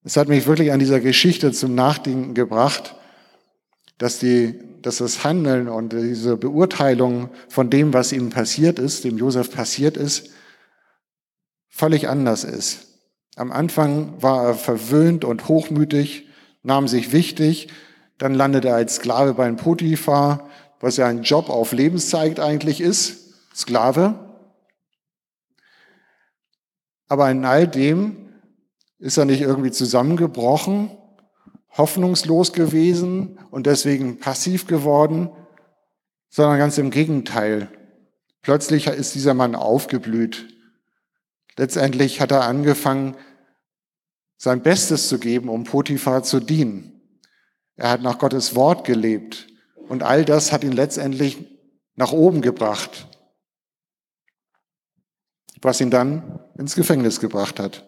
Es 0.03 0.17
hat 0.17 0.29
mich 0.29 0.47
wirklich 0.47 0.71
an 0.71 0.79
dieser 0.79 0.99
Geschichte 0.99 1.51
zum 1.51 1.75
Nachdenken 1.75 2.33
gebracht 2.33 2.95
dass, 3.99 4.17
die, 4.17 4.57
dass 4.81 4.97
das 4.97 5.23
Handeln 5.23 5.67
und 5.67 5.93
diese 5.93 6.37
Beurteilung 6.37 7.29
von 7.49 7.69
dem, 7.69 7.93
was 7.93 8.11
ihm 8.11 8.31
passiert 8.31 8.79
ist, 8.79 9.03
dem 9.03 9.17
Josef 9.17 9.51
passiert 9.51 9.97
ist, 9.97 10.29
völlig 11.67 12.07
anders 12.07 12.45
ist. 12.45 12.88
Am 13.39 13.53
Anfang 13.53 14.21
war 14.21 14.47
er 14.47 14.53
verwöhnt 14.53 15.23
und 15.23 15.47
hochmütig, 15.47 16.27
nahm 16.61 16.89
sich 16.89 17.13
wichtig, 17.13 17.69
dann 18.17 18.33
landet 18.33 18.65
er 18.65 18.75
als 18.75 18.95
Sklave 18.95 19.33
bei 19.33 19.49
Potiphar, 19.53 20.49
was 20.81 20.97
ja 20.97 21.07
ein 21.07 21.23
Job 21.23 21.49
auf 21.49 21.71
Lebenszeit 21.71 22.41
eigentlich 22.41 22.81
ist, 22.81 23.33
Sklave. 23.55 24.19
Aber 27.07 27.31
in 27.31 27.45
all 27.45 27.65
dem 27.65 28.27
ist 28.97 29.15
er 29.15 29.23
nicht 29.23 29.39
irgendwie 29.39 29.71
zusammengebrochen, 29.71 30.91
hoffnungslos 31.77 32.51
gewesen 32.51 33.39
und 33.51 33.67
deswegen 33.67 34.19
passiv 34.19 34.67
geworden, 34.67 35.29
sondern 36.29 36.57
ganz 36.57 36.77
im 36.77 36.91
Gegenteil. 36.91 37.71
Plötzlich 38.41 38.87
ist 38.87 39.15
dieser 39.15 39.33
Mann 39.33 39.55
aufgeblüht. 39.55 40.45
Letztendlich 41.55 42.19
hat 42.19 42.31
er 42.31 42.43
angefangen, 42.43 43.15
sein 44.39 44.63
Bestes 44.63 45.09
zu 45.09 45.19
geben, 45.19 45.49
um 45.49 45.65
Potiphar 45.65 46.23
zu 46.23 46.39
dienen. 46.39 47.01
Er 47.75 47.91
hat 47.91 48.01
nach 48.01 48.17
Gottes 48.17 48.55
Wort 48.55 48.87
gelebt 48.87 49.47
und 49.89 50.01
all 50.01 50.23
das 50.23 50.51
hat 50.51 50.63
ihn 50.63 50.71
letztendlich 50.71 51.45
nach 51.95 52.13
oben 52.13 52.41
gebracht, 52.41 53.07
was 55.61 55.81
ihn 55.81 55.91
dann 55.91 56.39
ins 56.57 56.75
Gefängnis 56.75 57.19
gebracht 57.19 57.59
hat. 57.59 57.85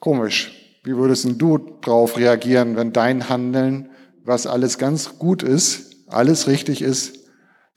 Komisch. 0.00 0.60
Wie 0.82 0.96
würdest 0.96 1.26
du 1.40 1.58
darauf 1.58 2.16
reagieren, 2.18 2.76
wenn 2.76 2.92
dein 2.92 3.28
Handeln, 3.28 3.90
was 4.22 4.46
alles 4.46 4.76
ganz 4.78 5.18
gut 5.18 5.42
ist, 5.42 6.08
alles 6.08 6.46
richtig 6.46 6.80
ist, 6.82 7.18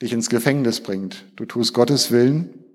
dich 0.02 0.14
ins 0.14 0.30
Gefängnis 0.30 0.82
bringt. 0.82 1.26
Du 1.36 1.46
tust 1.46 1.74
Gottes 1.74 2.12
Willen. 2.12 2.67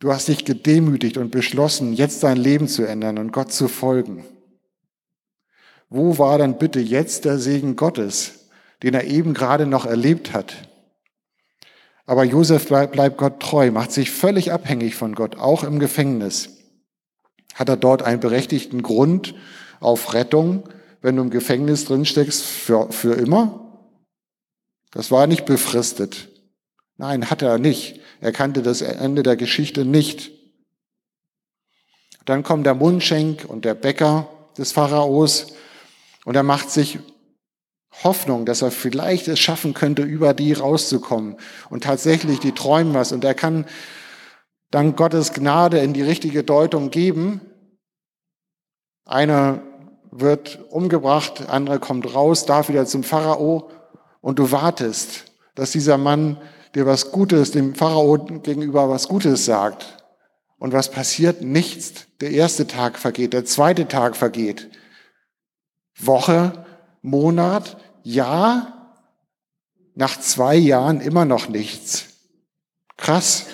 Du 0.00 0.10
hast 0.10 0.28
dich 0.28 0.46
gedemütigt 0.46 1.18
und 1.18 1.30
beschlossen, 1.30 1.92
jetzt 1.92 2.22
dein 2.22 2.38
Leben 2.38 2.68
zu 2.68 2.84
ändern 2.84 3.18
und 3.18 3.32
Gott 3.32 3.52
zu 3.52 3.68
folgen. 3.68 4.24
Wo 5.90 6.16
war 6.16 6.38
dann 6.38 6.56
bitte 6.56 6.80
jetzt 6.80 7.26
der 7.26 7.38
Segen 7.38 7.76
Gottes, 7.76 8.48
den 8.82 8.94
er 8.94 9.04
eben 9.04 9.34
gerade 9.34 9.66
noch 9.66 9.84
erlebt 9.84 10.32
hat? 10.32 10.54
Aber 12.06 12.24
Josef 12.24 12.66
bleibt 12.66 13.18
Gott 13.18 13.40
treu, 13.40 13.70
macht 13.70 13.92
sich 13.92 14.10
völlig 14.10 14.52
abhängig 14.52 14.94
von 14.94 15.14
Gott, 15.14 15.36
auch 15.36 15.64
im 15.64 15.78
Gefängnis. 15.78 16.48
Hat 17.54 17.68
er 17.68 17.76
dort 17.76 18.02
einen 18.02 18.20
berechtigten 18.20 18.82
Grund 18.82 19.34
auf 19.80 20.14
Rettung, 20.14 20.62
wenn 21.02 21.16
du 21.16 21.22
im 21.22 21.30
Gefängnis 21.30 21.84
drin 21.84 22.06
steckst, 22.06 22.42
für, 22.42 22.90
für 22.90 23.14
immer? 23.14 23.84
Das 24.92 25.10
war 25.10 25.26
nicht 25.26 25.44
befristet. 25.44 26.29
Nein, 27.00 27.30
hat 27.30 27.40
er 27.40 27.56
nicht. 27.56 27.98
Er 28.20 28.30
kannte 28.30 28.60
das 28.60 28.82
Ende 28.82 29.22
der 29.22 29.36
Geschichte 29.36 29.86
nicht. 29.86 30.32
Dann 32.26 32.42
kommt 32.42 32.66
der 32.66 32.74
Mundschenk 32.74 33.46
und 33.48 33.64
der 33.64 33.72
Bäcker 33.72 34.28
des 34.58 34.72
Pharaos 34.72 35.46
und 36.26 36.36
er 36.36 36.42
macht 36.42 36.68
sich 36.68 36.98
Hoffnung, 38.04 38.44
dass 38.44 38.60
er 38.60 38.70
vielleicht 38.70 39.28
es 39.28 39.40
schaffen 39.40 39.72
könnte, 39.72 40.02
über 40.02 40.34
die 40.34 40.52
rauszukommen. 40.52 41.38
Und 41.70 41.84
tatsächlich, 41.84 42.38
die 42.38 42.52
träumen 42.52 42.92
was. 42.92 43.12
Und 43.12 43.24
er 43.24 43.32
kann 43.32 43.64
dank 44.70 44.94
Gottes 44.98 45.32
Gnade 45.32 45.78
in 45.78 45.94
die 45.94 46.02
richtige 46.02 46.44
Deutung 46.44 46.90
geben. 46.90 47.40
Einer 49.06 49.62
wird 50.10 50.58
umgebracht, 50.68 51.48
andere 51.48 51.78
kommt 51.78 52.14
raus, 52.14 52.44
darf 52.44 52.68
wieder 52.68 52.84
zum 52.84 53.04
Pharao. 53.04 53.70
Und 54.20 54.38
du 54.38 54.52
wartest, 54.52 55.24
dass 55.54 55.70
dieser 55.70 55.96
Mann 55.96 56.36
dir 56.74 56.86
was 56.86 57.10
Gutes, 57.12 57.50
dem 57.50 57.74
Pharao 57.74 58.18
gegenüber 58.42 58.88
was 58.88 59.08
Gutes 59.08 59.44
sagt. 59.44 59.96
Und 60.58 60.72
was 60.72 60.90
passiert? 60.90 61.42
Nichts. 61.42 62.06
Der 62.20 62.30
erste 62.32 62.66
Tag 62.66 62.98
vergeht, 62.98 63.32
der 63.32 63.44
zweite 63.44 63.88
Tag 63.88 64.16
vergeht. 64.16 64.70
Woche, 65.98 66.66
Monat, 67.02 67.78
Jahr, 68.02 68.96
nach 69.94 70.20
zwei 70.20 70.56
Jahren 70.56 71.00
immer 71.00 71.24
noch 71.24 71.48
nichts. 71.48 72.06
Krass. 72.96 73.46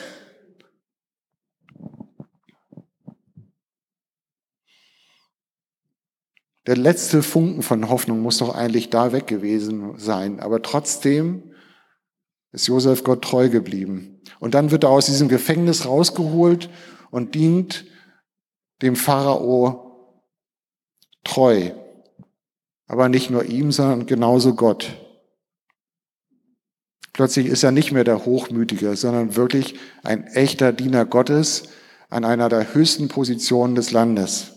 Der 6.67 6.77
letzte 6.77 7.23
Funken 7.23 7.63
von 7.63 7.89
Hoffnung 7.89 8.21
muss 8.21 8.39
doch 8.39 8.53
eigentlich 8.55 8.91
da 8.91 9.13
weg 9.13 9.29
gewesen 9.29 9.97
sein. 9.99 10.41
Aber 10.41 10.63
trotzdem 10.63 11.46
ist 12.57 12.69
Josef 12.69 13.05
Gott 13.05 13.23
treu 13.23 13.51
geblieben. 13.51 14.19
Und 14.41 14.55
dann 14.55 14.71
wird 14.71 14.85
er 14.85 14.91
aus 14.91 15.07
diesem 15.07 15.29
Gefängnis 15.29 15.85
rausgeholt 15.85 16.71
und 17.11 17.35
dient 17.35 17.85
dem 18.81 18.97
Pharao 18.97 20.23
treu. 21.23 21.73
Aber 22.87 23.11
nicht 23.11 23.29
nur 23.29 23.45
ihm, 23.45 23.73
sondern 23.73 24.07
genauso 24.07 24.55
Gott. 24.55 24.97
Plötzlich 27.13 27.47
ist 27.47 27.63
er 27.63 27.73
nicht 27.73 27.93
mehr 27.93 28.05
der 28.05 28.25
Hochmütige, 28.25 28.97
sondern 28.97 29.37
wirklich 29.37 29.75
ein 30.03 30.27
echter 30.27 30.73
Diener 30.73 31.05
Gottes 31.05 31.65
an 32.09 32.25
einer 32.25 32.49
der 32.49 32.73
höchsten 32.73 33.09
Positionen 33.09 33.75
des 33.75 33.91
Landes. 33.91 34.53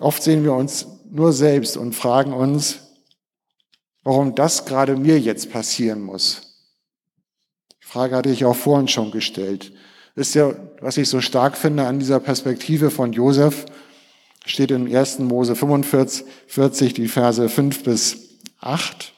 Oft 0.00 0.22
sehen 0.22 0.42
wir 0.42 0.54
uns 0.54 0.86
nur 1.10 1.34
selbst 1.34 1.76
und 1.76 1.94
fragen 1.94 2.32
uns, 2.32 2.91
warum 4.04 4.34
das 4.34 4.64
gerade 4.64 4.96
mir 4.96 5.18
jetzt 5.18 5.50
passieren 5.50 6.02
muss. 6.02 6.58
Die 7.82 7.86
Frage 7.86 8.16
hatte 8.16 8.30
ich 8.30 8.44
auch 8.44 8.56
vorhin 8.56 8.88
schon 8.88 9.10
gestellt. 9.10 9.72
Ist 10.14 10.34
ja, 10.34 10.54
was 10.80 10.96
ich 10.96 11.08
so 11.08 11.20
stark 11.20 11.56
finde 11.56 11.86
an 11.86 11.98
dieser 11.98 12.20
Perspektive 12.20 12.90
von 12.90 13.12
Josef, 13.12 13.66
steht 14.44 14.70
in 14.70 14.94
1. 14.94 15.20
Mose 15.20 15.54
45, 15.54 16.24
40, 16.48 16.94
die 16.94 17.08
Verse 17.08 17.48
5 17.48 17.84
bis 17.84 18.38
8. 18.60 19.12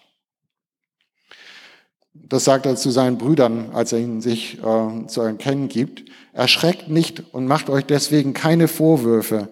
Das 2.13 2.45
sagt 2.45 2.67
er 2.67 2.77
zu 2.77 2.91
seinen 2.91 3.19
Brüdern, 3.19 3.71
als 3.73 3.93
er 3.93 3.99
ihnen 3.99 4.21
sich 4.21 4.59
äh, 4.63 5.07
zu 5.07 5.21
erkennen 5.21 5.69
gibt. 5.69 6.05
Erschreckt 6.33 6.89
nicht 6.89 7.23
und 7.33 7.47
macht 7.47 7.71
euch 7.71 7.85
deswegen 7.85 8.35
keine 8.35 8.69
Vorwürfe, 8.69 9.49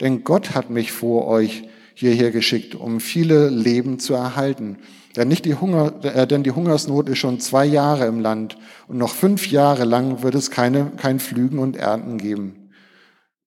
denn 0.00 0.24
Gott 0.24 0.54
hat 0.54 0.70
mich 0.70 0.92
vor 0.92 1.26
euch 1.26 1.64
hierher 2.00 2.30
geschickt, 2.30 2.74
um 2.74 3.00
viele 3.00 3.48
Leben 3.48 3.98
zu 3.98 4.14
erhalten. 4.14 4.78
Denn, 5.16 5.28
nicht 5.28 5.44
die 5.44 5.54
Hunger, 5.54 5.92
äh, 6.02 6.26
denn 6.26 6.42
die 6.42 6.52
Hungersnot 6.52 7.08
ist 7.08 7.18
schon 7.18 7.40
zwei 7.40 7.64
Jahre 7.64 8.06
im 8.06 8.20
Land 8.20 8.56
und 8.88 8.98
noch 8.98 9.14
fünf 9.14 9.50
Jahre 9.50 9.84
lang 9.84 10.22
wird 10.22 10.34
es 10.34 10.50
keine, 10.50 10.92
kein 10.96 11.18
Flügen 11.18 11.58
und 11.58 11.76
Ernten 11.76 12.18
geben. 12.18 12.70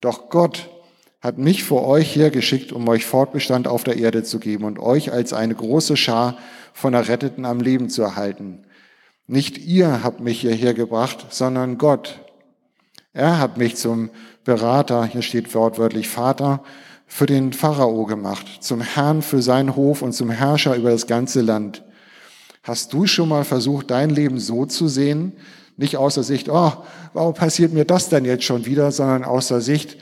Doch 0.02 0.30
Gott 0.30 0.70
hat 1.22 1.38
mich 1.38 1.64
vor 1.64 1.88
euch 1.88 2.16
hergeschickt, 2.16 2.74
um 2.74 2.88
euch 2.90 3.06
Fortbestand 3.06 3.68
auf 3.68 3.86
der 3.86 3.98
Erde 3.98 4.24
zu 4.24 4.40
geben 4.40 4.66
und 4.66 4.78
euch 4.78 5.14
als 5.14 5.32
eine 5.32 5.56
große 5.56 5.96
Schar 5.96 6.38
von 6.74 6.94
Erretteten 6.94 7.46
am 7.46 7.62
Leben 7.62 7.90
zu 7.90 8.02
erhalten. 8.02 8.66
Nicht 9.26 9.58
ihr 9.58 10.04
habt 10.04 10.20
mich 10.20 10.42
hierher 10.42 10.74
gebracht, 10.74 11.28
sondern 11.30 11.78
Gott. 11.78 12.20
Er 13.14 13.40
hat 13.40 13.58
mich 13.58 13.78
zum 13.78 14.10
Berater, 14.44 15.06
hier 15.06 15.22
steht 15.22 15.56
wortwörtlich 15.56 16.10
Vater, 16.10 16.62
für 17.14 17.28
den 17.28 17.54
Pharao 17.54 18.08
gemacht, 18.08 18.48
zum 18.62 18.82
Herrn 18.82 19.22
für 19.22 19.44
seinen 19.44 19.76
Hof 19.76 20.02
und 20.02 20.14
zum 20.14 20.32
Herrscher 20.32 20.76
über 20.76 20.90
das 20.90 21.06
ganze 21.06 21.42
Land. 21.42 21.84
Hast 22.64 22.92
du 22.92 23.06
schon 23.06 23.30
mal 23.30 23.44
versucht, 23.44 23.92
dein 23.92 24.10
Leben 24.10 24.40
so 24.40 24.66
zu 24.66 24.88
sehen? 24.88 25.34
Nicht 25.78 25.96
aus 25.96 26.16
der 26.16 26.24
Sicht, 26.24 26.50
oh, 26.50 26.72
warum 27.14 27.36
passiert 27.36 27.72
mir 27.72 27.86
das 27.86 28.10
denn 28.10 28.26
jetzt 28.26 28.46
schon 28.46 28.66
wieder, 28.66 28.92
sondern 28.92 29.26
aus 29.26 29.50
der 29.50 29.62
Sicht, 29.62 29.98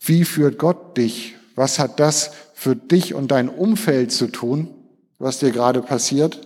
wie 0.00 0.24
führt 0.24 0.58
Gott 0.58 0.96
dich? 0.96 1.34
Was 1.56 1.78
hat 1.78 2.00
das 2.00 2.30
für 2.54 2.74
dich 2.74 3.12
und 3.12 3.30
dein 3.30 3.50
Umfeld 3.50 4.12
zu 4.12 4.28
tun, 4.28 4.74
was 5.18 5.40
dir 5.40 5.50
gerade 5.50 5.82
passiert? 5.82 6.40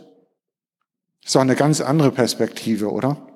Ist 1.25 1.37
doch 1.37 1.41
eine 1.41 1.55
ganz 1.55 1.81
andere 1.81 2.11
Perspektive, 2.11 2.91
oder? 2.91 3.30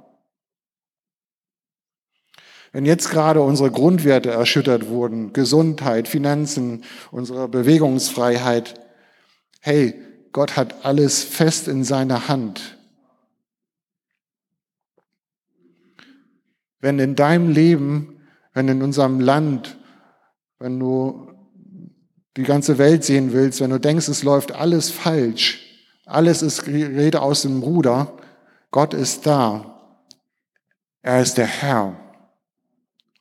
Wenn 2.74 2.86
jetzt 2.86 3.08
gerade 3.08 3.40
unsere 3.40 3.70
Grundwerte 3.70 4.32
erschüttert 4.32 4.88
wurden, 4.88 5.32
Gesundheit, 5.32 6.08
Finanzen, 6.08 6.82
unsere 7.12 7.46
Bewegungsfreiheit, 7.46 8.74
hey, 9.60 9.94
Gott 10.32 10.56
hat 10.56 10.84
alles 10.84 11.22
fest 11.22 11.68
in 11.68 11.84
seiner 11.84 12.26
Hand. 12.26 12.76
Wenn 16.80 16.98
in 16.98 17.14
deinem 17.14 17.52
Leben, 17.52 18.20
wenn 18.54 18.66
in 18.66 18.82
unserem 18.82 19.20
Land 19.20 19.78
wenn 20.58 20.80
du 20.80 21.30
die 22.36 22.42
ganze 22.42 22.78
Welt 22.78 23.04
sehen 23.04 23.32
willst, 23.32 23.60
wenn 23.60 23.70
du 23.70 23.78
denkst, 23.78 24.08
es 24.08 24.24
läuft 24.24 24.50
alles 24.50 24.90
falsch, 24.90 25.62
alles 26.06 26.42
ist 26.42 26.66
Rede 26.66 27.22
aus 27.22 27.42
dem 27.42 27.62
Ruder, 27.62 28.14
Gott 28.72 28.94
ist 28.94 29.26
da. 29.26 30.00
Er 31.02 31.22
ist 31.22 31.38
der 31.38 31.46
Herr. 31.46 32.03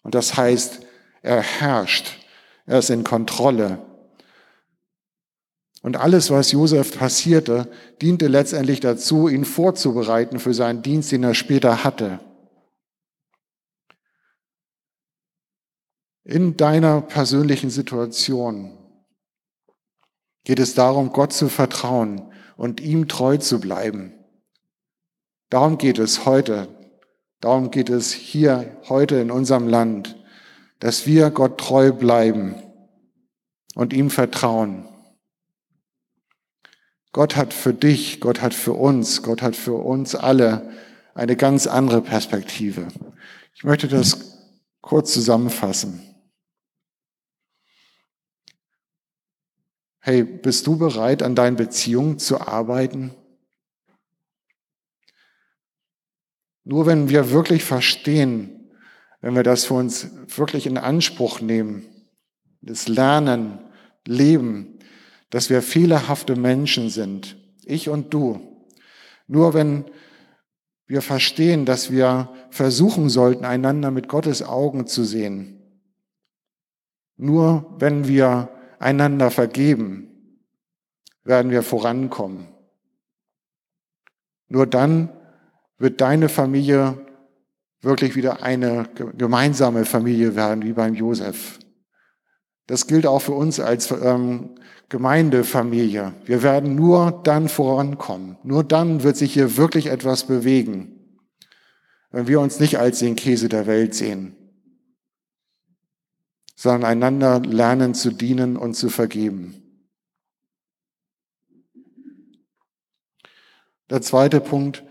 Und 0.03 0.15
das 0.15 0.37
heißt, 0.37 0.81
er 1.21 1.41
herrscht. 1.41 2.19
Er 2.65 2.79
ist 2.79 2.89
in 2.89 3.03
Kontrolle. 3.03 3.79
Und 5.81 5.97
alles, 5.97 6.29
was 6.29 6.51
Josef 6.51 6.97
passierte, 6.97 7.69
diente 8.01 8.27
letztendlich 8.27 8.79
dazu, 8.79 9.27
ihn 9.27 9.43
vorzubereiten 9.43 10.39
für 10.39 10.53
seinen 10.53 10.81
Dienst, 10.81 11.11
den 11.11 11.23
er 11.23 11.33
später 11.33 11.83
hatte. 11.83 12.19
In 16.23 16.55
deiner 16.55 17.01
persönlichen 17.01 17.69
Situation 17.69 18.77
geht 20.45 20.59
es 20.59 20.73
darum, 20.73 21.11
Gott 21.11 21.33
zu 21.33 21.49
vertrauen 21.49 22.31
und 22.55 22.79
ihm 22.79 23.09
treu 23.09 23.37
zu 23.37 23.59
bleiben. 23.59 24.13
Darum 25.49 25.77
geht 25.77 25.99
es 25.99 26.25
heute. 26.25 26.69
Darum 27.43 27.71
geht 27.71 27.89
es 27.89 28.13
hier 28.13 28.79
heute 28.87 29.17
in 29.17 29.29
unserem 29.29 29.67
Land, 29.67 30.15
dass 30.79 31.05
wir 31.05 31.29
Gott 31.29 31.57
treu 31.57 31.91
bleiben 31.91 32.55
und 33.75 33.91
ihm 33.91 34.09
vertrauen. 34.09 34.87
Gott 37.11 37.35
hat 37.35 37.53
für 37.53 37.73
dich, 37.73 38.21
Gott 38.21 38.41
hat 38.41 38.53
für 38.53 38.71
uns, 38.71 39.23
Gott 39.23 39.41
hat 39.41 39.57
für 39.57 39.73
uns 39.73 40.15
alle 40.15 40.71
eine 41.15 41.35
ganz 41.35 41.67
andere 41.67 42.01
Perspektive. 42.01 42.87
Ich 43.53 43.65
möchte 43.65 43.89
das 43.89 44.37
kurz 44.79 45.11
zusammenfassen. 45.11 46.01
Hey, 49.99 50.23
bist 50.23 50.65
du 50.65 50.77
bereit, 50.77 51.21
an 51.21 51.35
deinen 51.35 51.57
Beziehungen 51.57 52.19
zu 52.19 52.39
arbeiten? 52.39 53.13
Nur 56.63 56.85
wenn 56.85 57.09
wir 57.09 57.31
wirklich 57.31 57.63
verstehen, 57.63 58.69
wenn 59.21 59.35
wir 59.35 59.43
das 59.43 59.65
für 59.65 59.75
uns 59.75 60.09
wirklich 60.27 60.65
in 60.65 60.77
Anspruch 60.77 61.41
nehmen, 61.41 61.85
das 62.61 62.87
Lernen, 62.87 63.59
Leben, 64.05 64.79
dass 65.29 65.49
wir 65.49 65.61
fehlerhafte 65.61 66.35
Menschen 66.35 66.89
sind, 66.89 67.37
ich 67.65 67.89
und 67.89 68.13
du. 68.13 68.39
Nur 69.27 69.53
wenn 69.53 69.85
wir 70.87 71.01
verstehen, 71.01 71.65
dass 71.65 71.91
wir 71.91 72.29
versuchen 72.49 73.09
sollten, 73.09 73.45
einander 73.45 73.91
mit 73.91 74.07
Gottes 74.07 74.43
Augen 74.43 74.87
zu 74.87 75.03
sehen, 75.03 75.59
nur 77.15 77.75
wenn 77.79 78.07
wir 78.07 78.49
einander 78.79 79.31
vergeben, 79.31 80.09
werden 81.23 81.51
wir 81.51 81.63
vorankommen. 81.63 82.49
Nur 84.49 84.67
dann 84.67 85.09
wird 85.83 85.99
deine 85.99 86.29
Familie 86.29 86.97
wirklich 87.81 88.15
wieder 88.15 88.41
eine 88.41 88.87
gemeinsame 89.17 89.83
Familie 89.83 90.33
werden, 90.33 90.63
wie 90.63 90.71
beim 90.71 90.93
Josef. 90.95 91.59
Das 92.67 92.87
gilt 92.87 93.05
auch 93.05 93.19
für 93.19 93.33
uns 93.33 93.59
als 93.59 93.91
ähm, 93.91 94.55
Gemeindefamilie. 94.87 96.13
Wir 96.23 96.41
werden 96.41 96.75
nur 96.75 97.21
dann 97.25 97.49
vorankommen. 97.49 98.37
Nur 98.43 98.63
dann 98.63 99.03
wird 99.03 99.17
sich 99.17 99.33
hier 99.33 99.57
wirklich 99.57 99.87
etwas 99.87 100.25
bewegen, 100.25 101.19
wenn 102.11 102.27
wir 102.27 102.39
uns 102.39 102.61
nicht 102.61 102.79
als 102.79 102.99
den 102.99 103.17
Käse 103.17 103.49
der 103.49 103.67
Welt 103.67 103.93
sehen, 103.93 104.37
sondern 106.55 106.85
einander 106.85 107.41
lernen 107.41 107.93
zu 107.93 108.11
dienen 108.11 108.55
und 108.55 108.75
zu 108.75 108.87
vergeben. 108.87 109.61
Der 113.89 114.01
zweite 114.01 114.39
Punkt, 114.39 114.85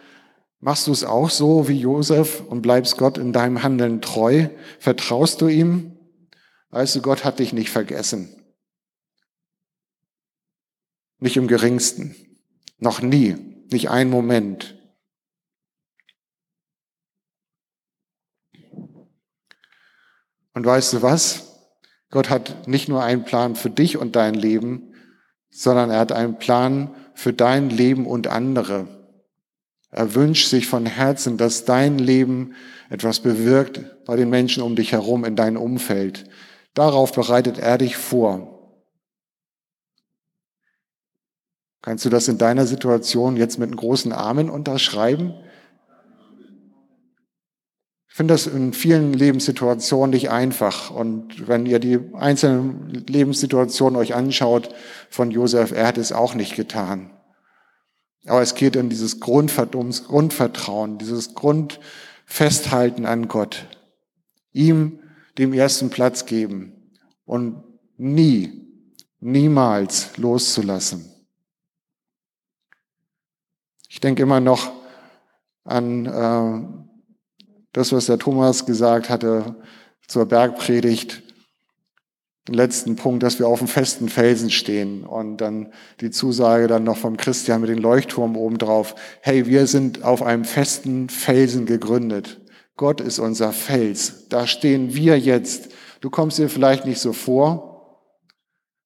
machst 0.63 0.87
du 0.87 0.93
es 0.93 1.05
auch 1.05 1.29
so 1.29 1.69
wie 1.69 1.79
Josef 1.79 2.41
und 2.41 2.63
bleibst 2.63 2.97
Gott 2.97 3.19
in 3.19 3.33
deinem 3.33 3.63
Handeln 3.63 4.01
treu? 4.01 4.49
Vertraust 4.79 5.43
du 5.43 5.49
ihm? 5.49 5.99
Weißt 6.71 6.97
du, 6.97 7.03
Gott 7.03 7.25
hat 7.25 7.41
dich 7.41 7.53
nicht 7.53 7.69
vergessen. 7.69 8.35
Nicht 11.19 11.37
im 11.37 11.49
geringsten. 11.49 12.15
Noch 12.79 13.03
nie. 13.03 13.37
Nicht 13.71 13.91
einen 13.91 14.11
Moment. 14.11 14.79
Und 20.55 20.65
weißt 20.65 20.93
du 20.93 21.03
was? 21.03 21.49
Gott 22.11 22.31
hat 22.31 22.69
nicht 22.69 22.89
nur 22.89 23.03
einen 23.03 23.25
Plan 23.25 23.57
für 23.57 23.71
dich 23.71 23.97
und 23.97 24.15
dein 24.15 24.35
Leben, 24.35 24.95
sondern 25.51 25.91
er 25.91 25.99
hat 25.99 26.13
einen 26.13 26.39
Plan 26.39 26.95
für 27.15 27.33
dein 27.33 27.69
Leben 27.69 28.07
und 28.07 28.29
andere. 28.29 29.02
Er 29.93 30.15
wünscht 30.15 30.49
sich 30.49 30.67
von 30.67 30.87
Herzen, 30.87 31.37
dass 31.37 31.67
dein 31.67 31.99
Leben 31.99 32.55
etwas 32.89 33.21
bewirkt 33.21 34.05
bei 34.07 34.17
den 34.17 34.31
Menschen 34.31 34.63
um 34.63 34.75
dich 34.75 34.93
herum 34.93 35.25
in 35.25 35.37
deinem 35.37 35.59
Umfeld. 35.59 36.25
Darauf 36.73 37.13
bereitet 37.13 37.59
er 37.59 37.77
dich 37.77 37.99
vor. 37.99 38.53
Kannst 41.83 42.05
du 42.07 42.09
das 42.09 42.27
in 42.29 42.39
deiner 42.39 42.65
Situation 42.65 43.37
jetzt 43.37 43.59
mit 43.59 43.69
einem 43.69 43.77
großen 43.77 44.13
Amen 44.13 44.49
unterschreiben? 44.49 45.35
Ich 48.09 48.17
finde 48.17 48.33
das 48.33 48.47
in 48.47 48.73
vielen 48.73 49.13
Lebenssituationen 49.13 50.11
nicht 50.11 50.31
einfach. 50.31 50.91
Und 50.91 51.49
wenn 51.49 51.67
ihr 51.67 51.81
die 51.81 51.99
einzelnen 52.15 52.89
Lebenssituationen 52.91 53.99
euch 53.99 54.15
anschaut 54.15 54.75
von 55.11 55.31
Josef, 55.31 55.73
er 55.73 55.87
hat 55.87 55.99
es 55.99 56.13
auch 56.13 56.35
nicht 56.35 56.55
getan. 56.55 57.11
Aber 58.27 58.41
es 58.41 58.55
geht 58.55 58.77
in 58.77 58.89
dieses 58.89 59.21
Grundvertrauen, 59.21 60.99
dieses 60.99 61.35
Grundfesthalten 61.35 63.05
an 63.07 63.29
Gott. 63.29 63.67
Ihm 64.53 65.01
dem 65.39 65.53
ersten 65.53 65.91
Platz 65.91 66.27
geben 66.27 66.91
und 67.25 67.65
nie, 67.97 68.67
niemals 69.21 70.17
loszulassen. 70.19 71.09
Ich 73.89 74.01
denke 74.01 74.23
immer 74.23 74.41
noch 74.41 74.73
an 75.65 76.07
äh, 76.07 76.83
das, 77.73 77.93
was 77.93 78.07
der 78.07 78.19
Thomas 78.19 78.67
gesagt 78.67 79.09
hatte 79.09 79.57
zur 80.07 80.27
Bergpredigt, 80.27 81.23
den 82.49 82.55
letzten 82.55 82.97
Punkt, 82.97 83.23
dass 83.23 83.39
wir 83.39 83.47
auf 83.47 83.61
dem 83.61 83.69
festen 83.69 84.09
Felsen 84.09 84.51
stehen 84.51 85.05
und 85.05 85.37
dann 85.37 85.73
die 86.01 86.11
Zusage 86.11 86.67
dann 86.67 86.83
noch 86.83 86.97
vom 86.97 87.17
Christian 87.17 87.61
mit 87.61 87.71
dem 87.71 87.79
Leuchtturm 87.79 88.37
oben 88.37 88.59
drauf. 88.59 88.97
Hey, 89.21 89.47
wir 89.47 89.67
sind 89.69 90.03
auf 90.03 90.23
einem 90.23 90.45
festen 90.45 91.09
Felsen 91.09 91.67
gegründet. 91.67 92.41
Gott 92.77 93.01
ist 93.01 93.21
unser 93.21 93.53
Fels. 93.53 94.29
Da 94.29 94.49
stehen 94.49 94.95
wir 94.95 95.19
jetzt. 95.19 95.69
Du 96.01 96.11
kommst 96.11 96.39
dir 96.39 96.49
vielleicht 96.49 96.85
nicht 96.85 97.01
so 97.01 97.13
vor, 97.13 98.01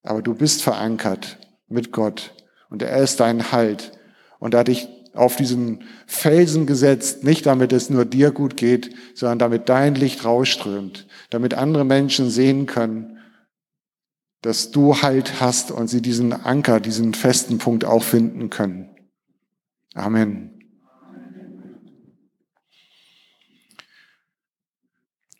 aber 0.03 0.21
du 0.21 0.35
bist 0.35 0.63
verankert 0.63 1.39
mit 1.69 1.93
Gott 1.93 2.35
und 2.69 2.83
er 2.83 2.99
ist 2.99 3.21
dein 3.21 3.53
Halt. 3.53 3.93
Und 4.39 4.53
er 4.53 4.61
hat 4.61 4.69
dich 4.69 4.89
auf 5.15 5.37
diesen 5.37 5.85
Felsen 6.07 6.67
gesetzt, 6.67 7.25
nicht 7.25 7.47
damit 7.47 7.73
es 7.73 7.89
nur 7.89 8.05
dir 8.05 8.33
gut 8.33 8.59
geht, 8.59 8.95
sondern 9.15 9.39
damit 9.39 9.71
dein 9.71 9.95
Licht 9.95 10.27
rausströmt, 10.27 11.07
damit 11.31 11.55
andere 11.55 11.87
Menschen 11.87 12.29
sehen 12.29 12.67
können, 12.67 13.16
dass 14.47 14.71
du 14.71 15.03
Halt 15.03 15.41
hast 15.41 15.73
und 15.73 15.89
sie 15.89 16.01
diesen 16.01 16.33
Anker, 16.33 16.79
diesen 16.79 17.15
festen 17.15 17.59
Punkt 17.59 17.85
auch 17.85 18.05
finden 18.05 18.49
können. 18.49 18.89
Amen. 19.93 20.53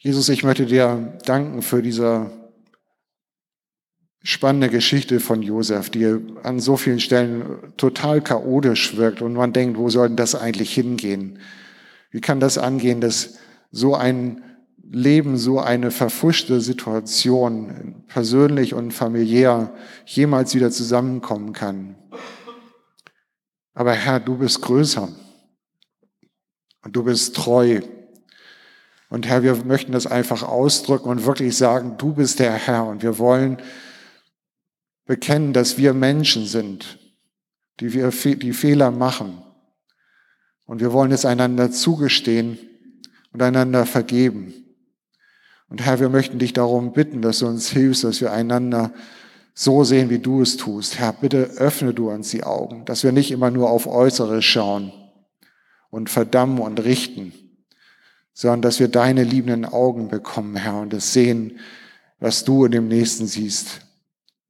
Jesus, 0.01 0.29
ich 0.29 0.43
möchte 0.43 0.67
dir 0.67 1.17
danken 1.25 1.63
für 1.63 1.83
diese 1.83 2.33
spannende 4.25 4.71
Geschichte 4.71 5.21
von 5.21 5.41
Josef, 5.41 5.89
die 5.89 6.17
an 6.43 6.59
so 6.59 6.77
vielen 6.77 6.99
Stellen 6.99 7.73
total 7.77 8.21
chaotisch 8.21 8.97
wirkt 8.97 9.23
und 9.23 9.35
man 9.35 9.53
denkt, 9.53 9.79
wo 9.79 9.89
soll 9.89 10.09
denn 10.09 10.17
das 10.17 10.35
eigentlich 10.35 10.75
hingehen? 10.75 11.39
Wie 12.11 12.21
kann 12.21 12.41
das 12.41 12.59
angehen, 12.59 13.01
dass 13.01 13.39
so 13.71 13.95
ein 13.95 14.43
Leben, 14.91 15.37
so 15.37 15.59
eine 15.59 15.91
verfuschte 15.91 16.61
Situation, 16.61 18.05
persönlich 18.07 18.75
und 18.75 18.93
familiär, 18.93 19.75
jemals 20.05 20.55
wieder 20.55 20.71
zusammenkommen 20.71 21.53
kann? 21.53 21.97
Aber 23.75 23.93
Herr, 23.93 24.21
du 24.21 24.39
bist 24.39 24.63
größer 24.63 25.09
und 26.83 26.97
du 26.97 27.03
bist 27.03 27.37
treu. 27.37 27.81
Und 29.09 29.27
Herr, 29.27 29.43
wir 29.43 29.57
möchten 29.65 29.93
das 29.93 30.07
einfach 30.07 30.43
ausdrücken 30.43 31.09
und 31.09 31.27
wirklich 31.27 31.57
sagen, 31.57 31.97
du 31.99 32.15
bist 32.15 32.39
der 32.39 32.53
Herr 32.53 32.87
und 32.87 33.03
wir 33.03 33.19
wollen 33.19 33.59
bekennen, 35.05 35.53
dass 35.53 35.79
wir 35.79 35.95
Menschen 35.95 36.47
sind, 36.47 36.99
die 37.81 37.93
wir 37.93 38.11
die 38.11 38.53
Fehler 38.53 38.91
machen. 38.91 39.43
Und 40.67 40.81
wir 40.81 40.93
wollen 40.93 41.13
es 41.13 41.25
einander 41.25 41.71
zugestehen 41.71 42.59
und 43.33 43.41
einander 43.41 43.87
vergeben. 43.87 44.66
Und 45.69 45.85
Herr, 45.85 46.01
wir 46.01 46.09
möchten 46.09 46.39
dich 46.39 46.53
darum 46.53 46.93
bitten, 46.93 47.23
dass 47.23 47.41
du 47.41 47.47
uns 47.47 47.69
hilfst, 47.71 48.05
dass 48.05 48.21
wir 48.21 48.33
einander 48.33 48.93
so 49.55 49.85
sehen, 49.85 50.11
wie 50.11 50.19
du 50.19 50.43
es 50.43 50.57
tust. 50.57 50.99
Herr, 50.99 51.13
bitte 51.13 51.39
öffne 51.57 51.95
du 51.95 52.11
uns 52.11 52.31
die 52.31 52.45
Augen, 52.45 52.85
dass 52.85 53.03
wir 53.03 53.13
nicht 53.13 53.31
immer 53.31 53.51
nur 53.51 53.71
auf 53.71 53.87
Äußeres 53.87 54.45
schauen 54.45 54.93
und 55.91 56.11
verdammen 56.11 56.59
und 56.59 56.85
richten, 56.85 57.33
sondern 58.33 58.63
dass 58.63 58.81
wir 58.81 58.89
deine 58.89 59.25
liebenden 59.25 59.65
Augen 59.65 60.09
bekommen, 60.09 60.57
Herr, 60.57 60.81
und 60.81 60.93
es 60.93 61.13
sehen, 61.13 61.59
was 62.21 62.45
du 62.45 62.65
in 62.65 62.73
dem 62.73 62.89
Nächsten 62.89 63.27
siehst 63.27 63.81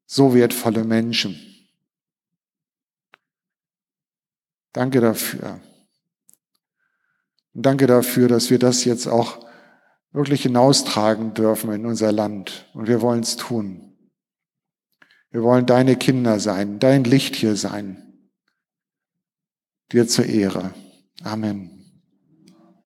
so 0.07 0.35
wertvolle 0.35 0.85
Menschen. 0.85 1.37
Danke 4.73 5.01
dafür. 5.01 5.61
Und 7.55 7.63
danke 7.67 7.87
dafür, 7.87 8.29
dass 8.29 8.51
wir 8.51 8.59
das 8.59 8.85
jetzt 8.85 9.09
auch 9.09 9.46
wirklich 10.17 10.43
hinaustragen 10.43 11.35
dürfen 11.35 11.71
in 11.73 11.87
unser 11.87 12.11
Land. 12.11 12.67
Und 12.73 12.89
wir 12.89 13.03
wollen 13.03 13.21
es 13.21 13.37
tun. 13.37 13.93
Wir 15.31 15.43
wollen 15.43 15.67
deine 15.67 15.97
Kinder 15.97 16.41
sein, 16.41 16.79
dein 16.79 17.05
Licht 17.05 17.37
hier 17.37 17.55
sein. 17.55 18.03
Dir 19.93 20.09
zur 20.09 20.25
Ehre. 20.25 20.73
Amen. 21.23 21.76